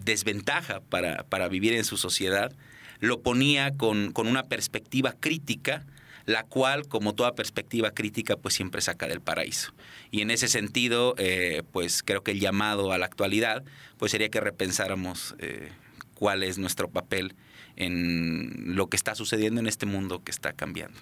desventaja 0.03 0.79
para, 0.81 1.23
para, 1.23 1.49
vivir 1.49 1.73
en 1.73 1.83
su 1.83 1.97
sociedad, 1.97 2.55
lo 2.99 3.21
ponía 3.21 3.75
con, 3.75 4.13
con, 4.13 4.27
una 4.27 4.43
perspectiva 4.43 5.13
crítica, 5.19 5.85
la 6.25 6.43
cual, 6.43 6.87
como 6.87 7.13
toda 7.13 7.35
perspectiva 7.35 7.91
crítica, 7.91 8.37
pues 8.37 8.53
siempre 8.55 8.81
saca 8.81 9.07
del 9.07 9.21
paraíso. 9.21 9.73
Y 10.09 10.21
en 10.21 10.31
ese 10.31 10.47
sentido, 10.47 11.13
eh, 11.17 11.63
pues 11.71 12.03
creo 12.03 12.23
que 12.23 12.31
el 12.31 12.39
llamado 12.39 12.91
a 12.91 12.97
la 12.97 13.05
actualidad, 13.05 13.63
pues 13.97 14.11
sería 14.11 14.29
que 14.29 14.39
repensáramos 14.39 15.35
eh, 15.39 15.71
cuál 16.17 16.43
es 16.43 16.57
nuestro 16.57 16.89
papel 16.89 17.35
en 17.75 18.75
lo 18.75 18.87
que 18.89 18.97
está 18.97 19.13
sucediendo 19.13 19.61
en 19.61 19.67
este 19.67 19.85
mundo 19.85 20.23
que 20.23 20.31
está 20.31 20.51
cambiando. 20.53 20.99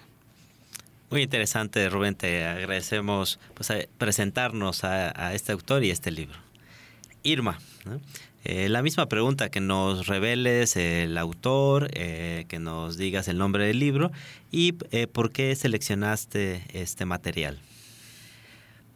Muy 1.10 1.22
interesante, 1.22 1.88
Rubén. 1.88 2.14
Te 2.14 2.44
agradecemos 2.44 3.38
pues, 3.54 3.72
presentarnos 3.96 4.84
a, 4.84 5.34
este 5.34 5.52
autor 5.52 5.84
y 5.84 5.90
este 5.90 6.10
libro. 6.10 6.36
Irma, 7.22 7.58
eh, 8.44 8.68
la 8.68 8.82
misma 8.82 9.06
pregunta, 9.06 9.48
que 9.48 9.60
nos 9.60 10.06
reveles 10.06 10.76
el 10.76 11.16
autor, 11.16 11.88
eh, 11.94 12.44
que 12.48 12.58
nos 12.58 12.96
digas 12.98 13.28
el 13.28 13.38
nombre 13.38 13.66
del 13.66 13.78
libro 13.78 14.12
y 14.50 14.74
eh, 14.90 15.06
por 15.06 15.32
qué 15.32 15.54
seleccionaste 15.56 16.62
este 16.72 17.04
material. 17.04 17.58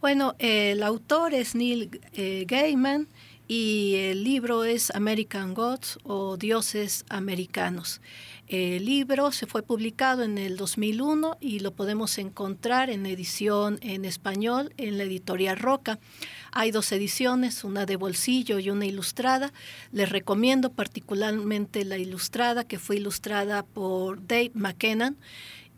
Bueno, 0.00 0.34
el 0.38 0.82
autor 0.82 1.34
es 1.34 1.54
Neil 1.54 2.00
Gaiman 2.46 3.06
y 3.50 3.96
el 3.96 4.22
libro 4.22 4.62
es 4.62 4.92
American 4.92 5.54
Gods 5.54 5.98
o 6.04 6.36
Dioses 6.36 7.04
Americanos. 7.08 8.00
El 8.46 8.84
libro 8.84 9.32
se 9.32 9.46
fue 9.46 9.64
publicado 9.64 10.22
en 10.22 10.38
el 10.38 10.56
2001 10.56 11.36
y 11.40 11.58
lo 11.58 11.72
podemos 11.72 12.18
encontrar 12.18 12.90
en 12.90 13.06
edición 13.06 13.80
en 13.82 14.04
español 14.04 14.72
en 14.76 14.98
la 14.98 15.02
editorial 15.02 15.56
Roca. 15.56 15.98
Hay 16.52 16.70
dos 16.70 16.92
ediciones, 16.92 17.64
una 17.64 17.86
de 17.86 17.96
bolsillo 17.96 18.60
y 18.60 18.70
una 18.70 18.86
ilustrada. 18.86 19.52
Les 19.90 20.08
recomiendo 20.08 20.70
particularmente 20.70 21.84
la 21.84 21.98
ilustrada, 21.98 22.62
que 22.62 22.78
fue 22.78 22.98
ilustrada 22.98 23.64
por 23.64 24.24
Dave 24.28 24.52
McKenna 24.54 25.16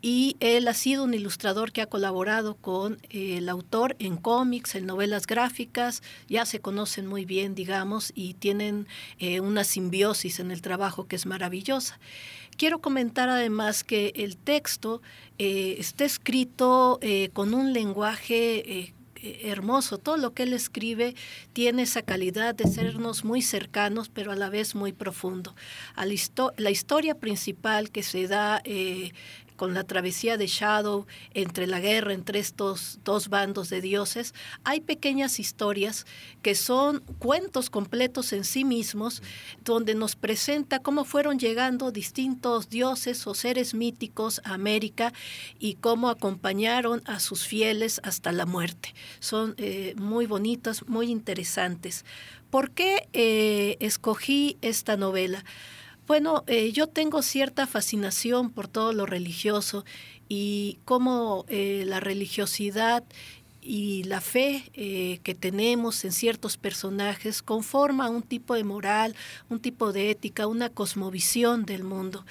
y 0.04 0.36
él 0.40 0.66
ha 0.66 0.74
sido 0.74 1.04
un 1.04 1.14
ilustrador 1.14 1.70
que 1.70 1.80
ha 1.80 1.86
colaborado 1.86 2.56
con 2.56 2.98
eh, 3.08 3.38
el 3.38 3.48
autor 3.48 3.94
en 4.00 4.16
cómics, 4.16 4.74
en 4.74 4.84
novelas 4.84 5.28
gráficas, 5.28 6.02
ya 6.28 6.44
se 6.44 6.58
conocen 6.58 7.06
muy 7.06 7.24
bien, 7.24 7.54
digamos, 7.54 8.10
y 8.16 8.34
tienen 8.34 8.88
eh, 9.20 9.38
una 9.38 9.62
simbiosis 9.62 10.40
en 10.40 10.50
el 10.50 10.60
trabajo 10.60 11.06
que 11.06 11.14
es 11.14 11.24
maravillosa. 11.24 12.00
Quiero 12.56 12.80
comentar 12.80 13.28
además 13.28 13.84
que 13.84 14.12
el 14.16 14.36
texto 14.36 15.00
eh, 15.38 15.76
está 15.78 16.04
escrito 16.04 16.98
con 17.32 17.54
un 17.54 17.72
lenguaje 17.72 18.92
hermoso. 19.22 19.98
Todo 19.98 20.16
lo 20.16 20.34
que 20.34 20.42
él 20.42 20.52
escribe 20.52 21.14
tiene 21.52 21.82
esa 21.82 22.02
calidad 22.02 22.54
de 22.54 22.66
sernos 22.66 23.24
muy 23.24 23.40
cercanos, 23.40 24.10
pero 24.10 24.32
a 24.32 24.36
la 24.36 24.50
vez 24.50 24.74
muy 24.74 24.92
profundo. 24.92 25.54
La, 25.96 26.70
historia 26.70 27.14
principal 27.14 27.90
que 27.90 28.02
se 28.02 28.26
da 28.26 28.60
con 29.56 29.74
la 29.74 29.84
travesía 29.84 30.36
de 30.36 30.46
Shadow, 30.46 31.06
entre 31.34 31.66
la 31.66 31.80
guerra 31.80 32.12
entre 32.12 32.38
estos 32.38 32.98
dos 33.04 33.28
bandos 33.28 33.68
de 33.70 33.80
dioses, 33.80 34.34
hay 34.64 34.80
pequeñas 34.80 35.38
historias 35.38 36.06
que 36.42 36.54
son 36.54 37.00
cuentos 37.18 37.70
completos 37.70 38.32
en 38.32 38.44
sí 38.44 38.64
mismos, 38.64 39.22
donde 39.64 39.94
nos 39.94 40.16
presenta 40.16 40.80
cómo 40.80 41.04
fueron 41.04 41.38
llegando 41.38 41.92
distintos 41.92 42.68
dioses 42.68 43.26
o 43.26 43.34
seres 43.34 43.74
míticos 43.74 44.40
a 44.44 44.54
América 44.54 45.12
y 45.58 45.74
cómo 45.74 46.08
acompañaron 46.08 47.02
a 47.06 47.20
sus 47.20 47.46
fieles 47.46 48.00
hasta 48.04 48.32
la 48.32 48.46
muerte. 48.46 48.94
Son 49.20 49.54
eh, 49.58 49.94
muy 49.96 50.26
bonitas, 50.26 50.86
muy 50.88 51.10
interesantes. 51.10 52.04
¿Por 52.50 52.70
qué 52.72 53.08
eh, 53.12 53.76
escogí 53.80 54.58
esta 54.60 54.96
novela? 54.96 55.44
Bueno, 56.06 56.42
eh, 56.48 56.72
yo 56.72 56.88
tengo 56.88 57.22
cierta 57.22 57.66
fascinación 57.66 58.50
por 58.50 58.66
todo 58.66 58.92
lo 58.92 59.06
religioso 59.06 59.84
y 60.28 60.78
cómo 60.84 61.44
eh, 61.48 61.84
la 61.86 62.00
religiosidad 62.00 63.04
y 63.60 64.02
la 64.04 64.20
fe 64.20 64.64
eh, 64.74 65.20
que 65.22 65.36
tenemos 65.36 66.04
en 66.04 66.10
ciertos 66.10 66.56
personajes 66.56 67.40
conforma 67.40 68.10
un 68.10 68.22
tipo 68.22 68.54
de 68.54 68.64
moral, 68.64 69.14
un 69.48 69.60
tipo 69.60 69.92
de 69.92 70.10
ética, 70.10 70.48
una 70.48 70.70
cosmovisión 70.70 71.64
del 71.64 71.84
mundo 71.84 72.26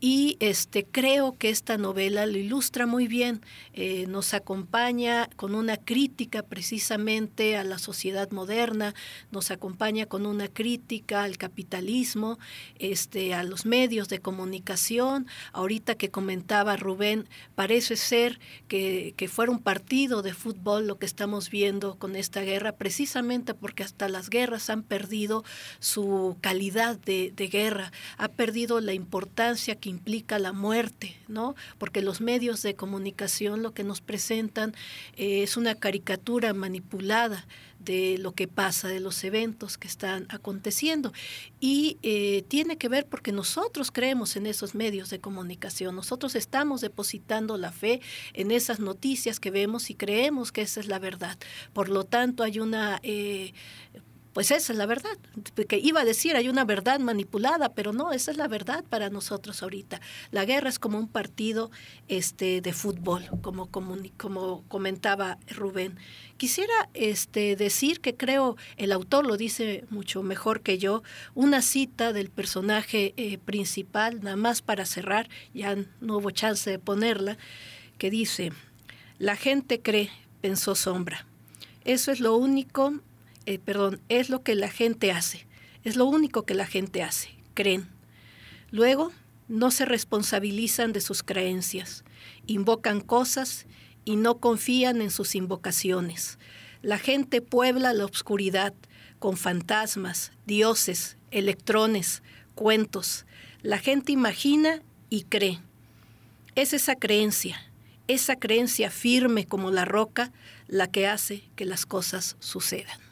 y 0.00 0.36
este, 0.38 0.84
creo 0.84 1.36
que 1.36 1.50
esta 1.50 1.76
novela 1.76 2.24
lo 2.26 2.38
ilustra 2.38 2.86
muy 2.86 3.08
bien, 3.08 3.40
eh, 3.72 4.06
nos 4.06 4.32
acompaña 4.32 5.28
con 5.34 5.56
una 5.56 5.76
crítica 5.76 6.44
precisamente 6.44 7.56
a 7.56 7.64
la 7.64 7.78
sociedad 7.78 8.30
moderna, 8.30 8.94
nos 9.32 9.50
acompaña 9.50 10.06
con 10.06 10.24
una 10.24 10.46
crítica 10.46 11.24
al 11.24 11.36
capitalismo, 11.36 12.38
este, 12.78 13.34
a 13.34 13.42
los 13.42 13.66
medios 13.66 14.08
de 14.08 14.20
comunicación. 14.20 15.26
Ahorita 15.52 15.96
que 15.96 16.10
comentaba 16.10 16.76
Rubén, 16.76 17.28
parece 17.56 17.96
ser 17.96 18.38
que, 18.68 19.14
que 19.16 19.26
fuera 19.26 19.50
un 19.50 19.58
partido 19.58 20.22
de 20.22 20.32
fútbol 20.32 20.86
lo 20.86 20.98
que 20.98 21.06
estamos 21.06 21.50
viendo 21.50 21.96
con 21.96 22.14
esta 22.14 22.42
guerra, 22.42 22.72
precisamente 22.72 23.52
porque 23.52 23.82
hasta 23.82 24.08
las 24.08 24.30
guerras 24.30 24.70
han 24.70 24.84
perdido 24.84 25.44
su 25.80 26.36
calidad 26.40 26.98
de, 26.98 27.32
de 27.34 27.48
guerra, 27.48 27.90
ha 28.16 28.28
perdido 28.28 28.80
la 28.80 28.92
importancia 28.92 29.74
que 29.74 29.87
implica 29.88 30.38
la 30.38 30.52
muerte, 30.52 31.16
¿no? 31.28 31.54
Porque 31.78 32.02
los 32.02 32.20
medios 32.20 32.62
de 32.62 32.74
comunicación 32.74 33.62
lo 33.62 33.72
que 33.72 33.84
nos 33.84 34.00
presentan 34.00 34.74
eh, 35.16 35.42
es 35.42 35.56
una 35.56 35.74
caricatura 35.74 36.54
manipulada 36.54 37.46
de 37.78 38.18
lo 38.18 38.32
que 38.32 38.48
pasa, 38.48 38.88
de 38.88 39.00
los 39.00 39.22
eventos 39.24 39.78
que 39.78 39.88
están 39.88 40.26
aconteciendo. 40.30 41.12
Y 41.60 41.96
eh, 42.02 42.44
tiene 42.48 42.76
que 42.76 42.88
ver 42.88 43.06
porque 43.06 43.32
nosotros 43.32 43.90
creemos 43.90 44.36
en 44.36 44.46
esos 44.46 44.74
medios 44.74 45.10
de 45.10 45.20
comunicación, 45.20 45.94
nosotros 45.94 46.34
estamos 46.34 46.80
depositando 46.80 47.56
la 47.56 47.72
fe 47.72 48.00
en 48.34 48.50
esas 48.50 48.80
noticias 48.80 49.40
que 49.40 49.50
vemos 49.50 49.90
y 49.90 49.94
creemos 49.94 50.52
que 50.52 50.62
esa 50.62 50.80
es 50.80 50.86
la 50.86 50.98
verdad. 50.98 51.38
Por 51.72 51.88
lo 51.88 52.04
tanto, 52.04 52.42
hay 52.42 52.60
una... 52.60 53.00
Eh, 53.02 53.52
pues 54.32 54.50
esa 54.50 54.72
es 54.72 54.78
la 54.78 54.86
verdad. 54.86 55.16
Que 55.68 55.78
iba 55.78 56.00
a 56.00 56.04
decir, 56.04 56.36
hay 56.36 56.48
una 56.48 56.64
verdad 56.64 57.00
manipulada, 57.00 57.70
pero 57.70 57.92
no, 57.92 58.12
esa 58.12 58.30
es 58.30 58.36
la 58.36 58.48
verdad 58.48 58.84
para 58.88 59.10
nosotros 59.10 59.62
ahorita. 59.62 60.00
La 60.30 60.44
guerra 60.44 60.68
es 60.68 60.78
como 60.78 60.98
un 60.98 61.08
partido 61.08 61.70
este, 62.08 62.60
de 62.60 62.72
fútbol, 62.72 63.24
como, 63.42 63.66
como, 63.66 63.96
como 64.16 64.64
comentaba 64.68 65.38
Rubén. 65.48 65.98
Quisiera 66.36 66.88
este, 66.94 67.56
decir 67.56 68.00
que 68.00 68.14
creo, 68.14 68.56
el 68.76 68.92
autor 68.92 69.26
lo 69.26 69.36
dice 69.36 69.84
mucho 69.90 70.22
mejor 70.22 70.60
que 70.60 70.78
yo, 70.78 71.02
una 71.34 71.62
cita 71.62 72.12
del 72.12 72.30
personaje 72.30 73.14
eh, 73.16 73.38
principal, 73.38 74.22
nada 74.22 74.36
más 74.36 74.62
para 74.62 74.86
cerrar, 74.86 75.28
ya 75.52 75.76
no 76.00 76.18
hubo 76.18 76.30
chance 76.30 76.70
de 76.70 76.78
ponerla, 76.78 77.38
que 77.98 78.10
dice, 78.10 78.52
la 79.18 79.34
gente 79.34 79.80
cree, 79.80 80.10
pensó 80.40 80.76
Sombra. 80.76 81.26
Eso 81.84 82.12
es 82.12 82.20
lo 82.20 82.36
único 82.36 83.00
eh, 83.48 83.58
perdón, 83.58 84.02
es 84.10 84.28
lo 84.28 84.42
que 84.42 84.54
la 84.54 84.68
gente 84.68 85.10
hace, 85.10 85.46
es 85.82 85.96
lo 85.96 86.04
único 86.04 86.44
que 86.44 86.52
la 86.52 86.66
gente 86.66 87.02
hace, 87.02 87.30
creen. 87.54 87.88
Luego, 88.70 89.10
no 89.48 89.70
se 89.70 89.86
responsabilizan 89.86 90.92
de 90.92 91.00
sus 91.00 91.22
creencias, 91.22 92.04
invocan 92.46 93.00
cosas 93.00 93.64
y 94.04 94.16
no 94.16 94.36
confían 94.36 95.00
en 95.00 95.10
sus 95.10 95.34
invocaciones. 95.34 96.38
La 96.82 96.98
gente 96.98 97.40
puebla 97.40 97.94
la 97.94 98.04
oscuridad 98.04 98.74
con 99.18 99.38
fantasmas, 99.38 100.30
dioses, 100.44 101.16
electrones, 101.30 102.22
cuentos. 102.54 103.24
La 103.62 103.78
gente 103.78 104.12
imagina 104.12 104.82
y 105.08 105.22
cree. 105.22 105.58
Es 106.54 106.74
esa 106.74 106.96
creencia, 106.96 107.58
esa 108.08 108.36
creencia 108.36 108.90
firme 108.90 109.46
como 109.46 109.70
la 109.70 109.86
roca, 109.86 110.32
la 110.66 110.90
que 110.90 111.06
hace 111.06 111.44
que 111.56 111.64
las 111.64 111.86
cosas 111.86 112.36
sucedan. 112.40 113.07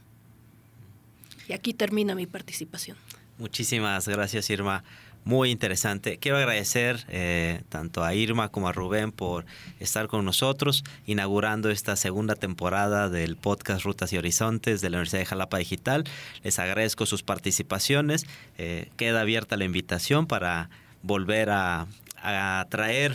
Y 1.49 1.53
aquí 1.53 1.75
termina 1.75 2.15
mi 2.15 2.27
participación. 2.27 2.97
Muchísimas 3.39 4.09
gracias, 4.09 4.49
Irma. 4.51 4.83
Muy 5.25 5.51
interesante. 5.51 6.19
Quiero 6.19 6.39
agradecer 6.39 7.05
eh, 7.09 7.63
tanto 7.69 8.05
a 8.05 8.15
Irma 8.15 8.49
como 8.49 8.69
a 8.69 8.73
Rubén 8.73 9.11
por 9.11 9.45
estar 9.81 10.07
con 10.07 10.25
nosotros, 10.25 10.85
inaugurando 11.05 11.69
esta 11.69 11.97
segunda 11.97 12.37
temporada 12.37 13.09
del 13.09 13.35
podcast 13.35 13.85
Rutas 13.85 14.13
y 14.13 14.19
Horizontes 14.19 14.81
de 14.81 14.89
la 14.89 14.99
Universidad 14.99 15.23
de 15.23 15.27
Jalapa 15.27 15.59
Digital. 15.59 16.05
Les 16.45 16.61
agradezco 16.61 17.07
sus 17.07 17.25
participaciones. 17.25 18.25
Eh, 18.57 18.89
queda 18.97 19.23
abierta 19.23 19.57
la 19.57 19.65
invitación 19.65 20.29
para 20.29 20.71
volver 21.03 21.51
a, 21.51 21.89
a 22.23 22.65
traer 22.71 23.13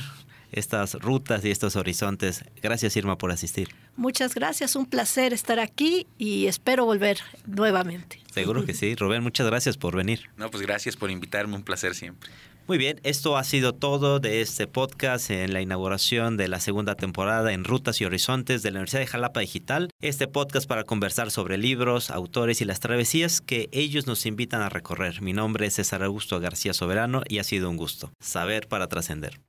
estas 0.52 0.96
rutas 0.96 1.44
y 1.46 1.52
estos 1.52 1.76
horizontes. 1.76 2.44
Gracias 2.62 2.96
Irma 2.96 3.18
por 3.18 3.32
asistir. 3.32 3.70
Muchas 3.96 4.36
gracias, 4.36 4.76
un 4.76 4.86
placer 4.86 5.34
estar 5.34 5.60
aquí 5.60 6.08
y 6.18 6.48
espero 6.48 6.86
volver 6.86 7.20
nuevamente. 7.46 8.22
Seguro 8.34 8.66
que 8.66 8.74
sí. 8.74 8.96
Rubén, 8.96 9.24
muchas 9.24 9.48
gracias 9.48 9.78
por 9.78 9.96
venir. 9.96 10.30
No, 10.38 10.50
pues 10.50 10.64
gracias 10.64 10.96
por 10.96 11.12
invitarme, 11.12 11.56
un 11.56 11.64
placer 11.64 11.96
siempre. 11.96 12.32
Muy 12.68 12.78
bien, 12.78 13.02
esto 13.04 13.38
ha 13.38 13.44
sido 13.44 13.74
todo 13.74 14.20
de 14.20 14.40
este 14.40 14.68
podcast 14.68 15.30
en 15.32 15.52
la 15.52 15.62
inauguración 15.62 16.38
de 16.38 16.48
la 16.48 16.60
segunda 16.60 16.96
temporada 16.96 17.52
en 17.52 17.66
Rutas 17.66 18.00
y 18.00 18.06
Horizontes 18.06 18.62
de 18.62 18.72
la 18.72 18.78
Universidad 18.78 19.02
de 19.02 19.08
Jalapa 19.08 19.42
Digital. 19.42 19.90
Este 20.00 20.28
podcast 20.28 20.68
para 20.68 20.86
conversar 20.86 21.32
sobre 21.32 21.58
libros, 21.58 22.12
autores 22.12 22.62
y 22.62 22.66
las 22.66 22.80
travesías 22.80 23.42
que 23.42 23.68
ellos 23.72 24.08
nos 24.08 24.26
invitan 24.26 24.62
a 24.62 24.70
recorrer. 24.70 25.22
Mi 25.22 25.34
nombre 25.34 25.66
es 25.66 25.74
César 25.74 26.04
Augusto 26.04 26.40
García 26.40 26.74
Soberano 26.74 27.24
y 27.28 27.40
ha 27.40 27.44
sido 27.44 27.70
un 27.70 27.78
gusto. 27.78 28.14
Saber 28.22 28.68
para 28.68 28.88
trascender. 28.88 29.42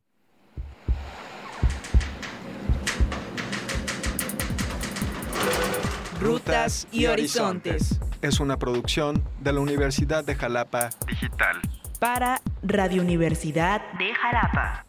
Rutas 6.23 6.87
y 6.93 7.07
Horizontes. 7.07 7.99
Es 8.21 8.39
una 8.39 8.57
producción 8.57 9.25
de 9.41 9.53
la 9.53 9.59
Universidad 9.59 10.25
de 10.25 10.37
Jalapa 10.37 10.91
Digital. 11.09 11.61
Para 11.99 12.41
Radio 12.63 13.03
Universidad 13.03 13.83
de 13.99 14.15
Jalapa. 14.15 14.87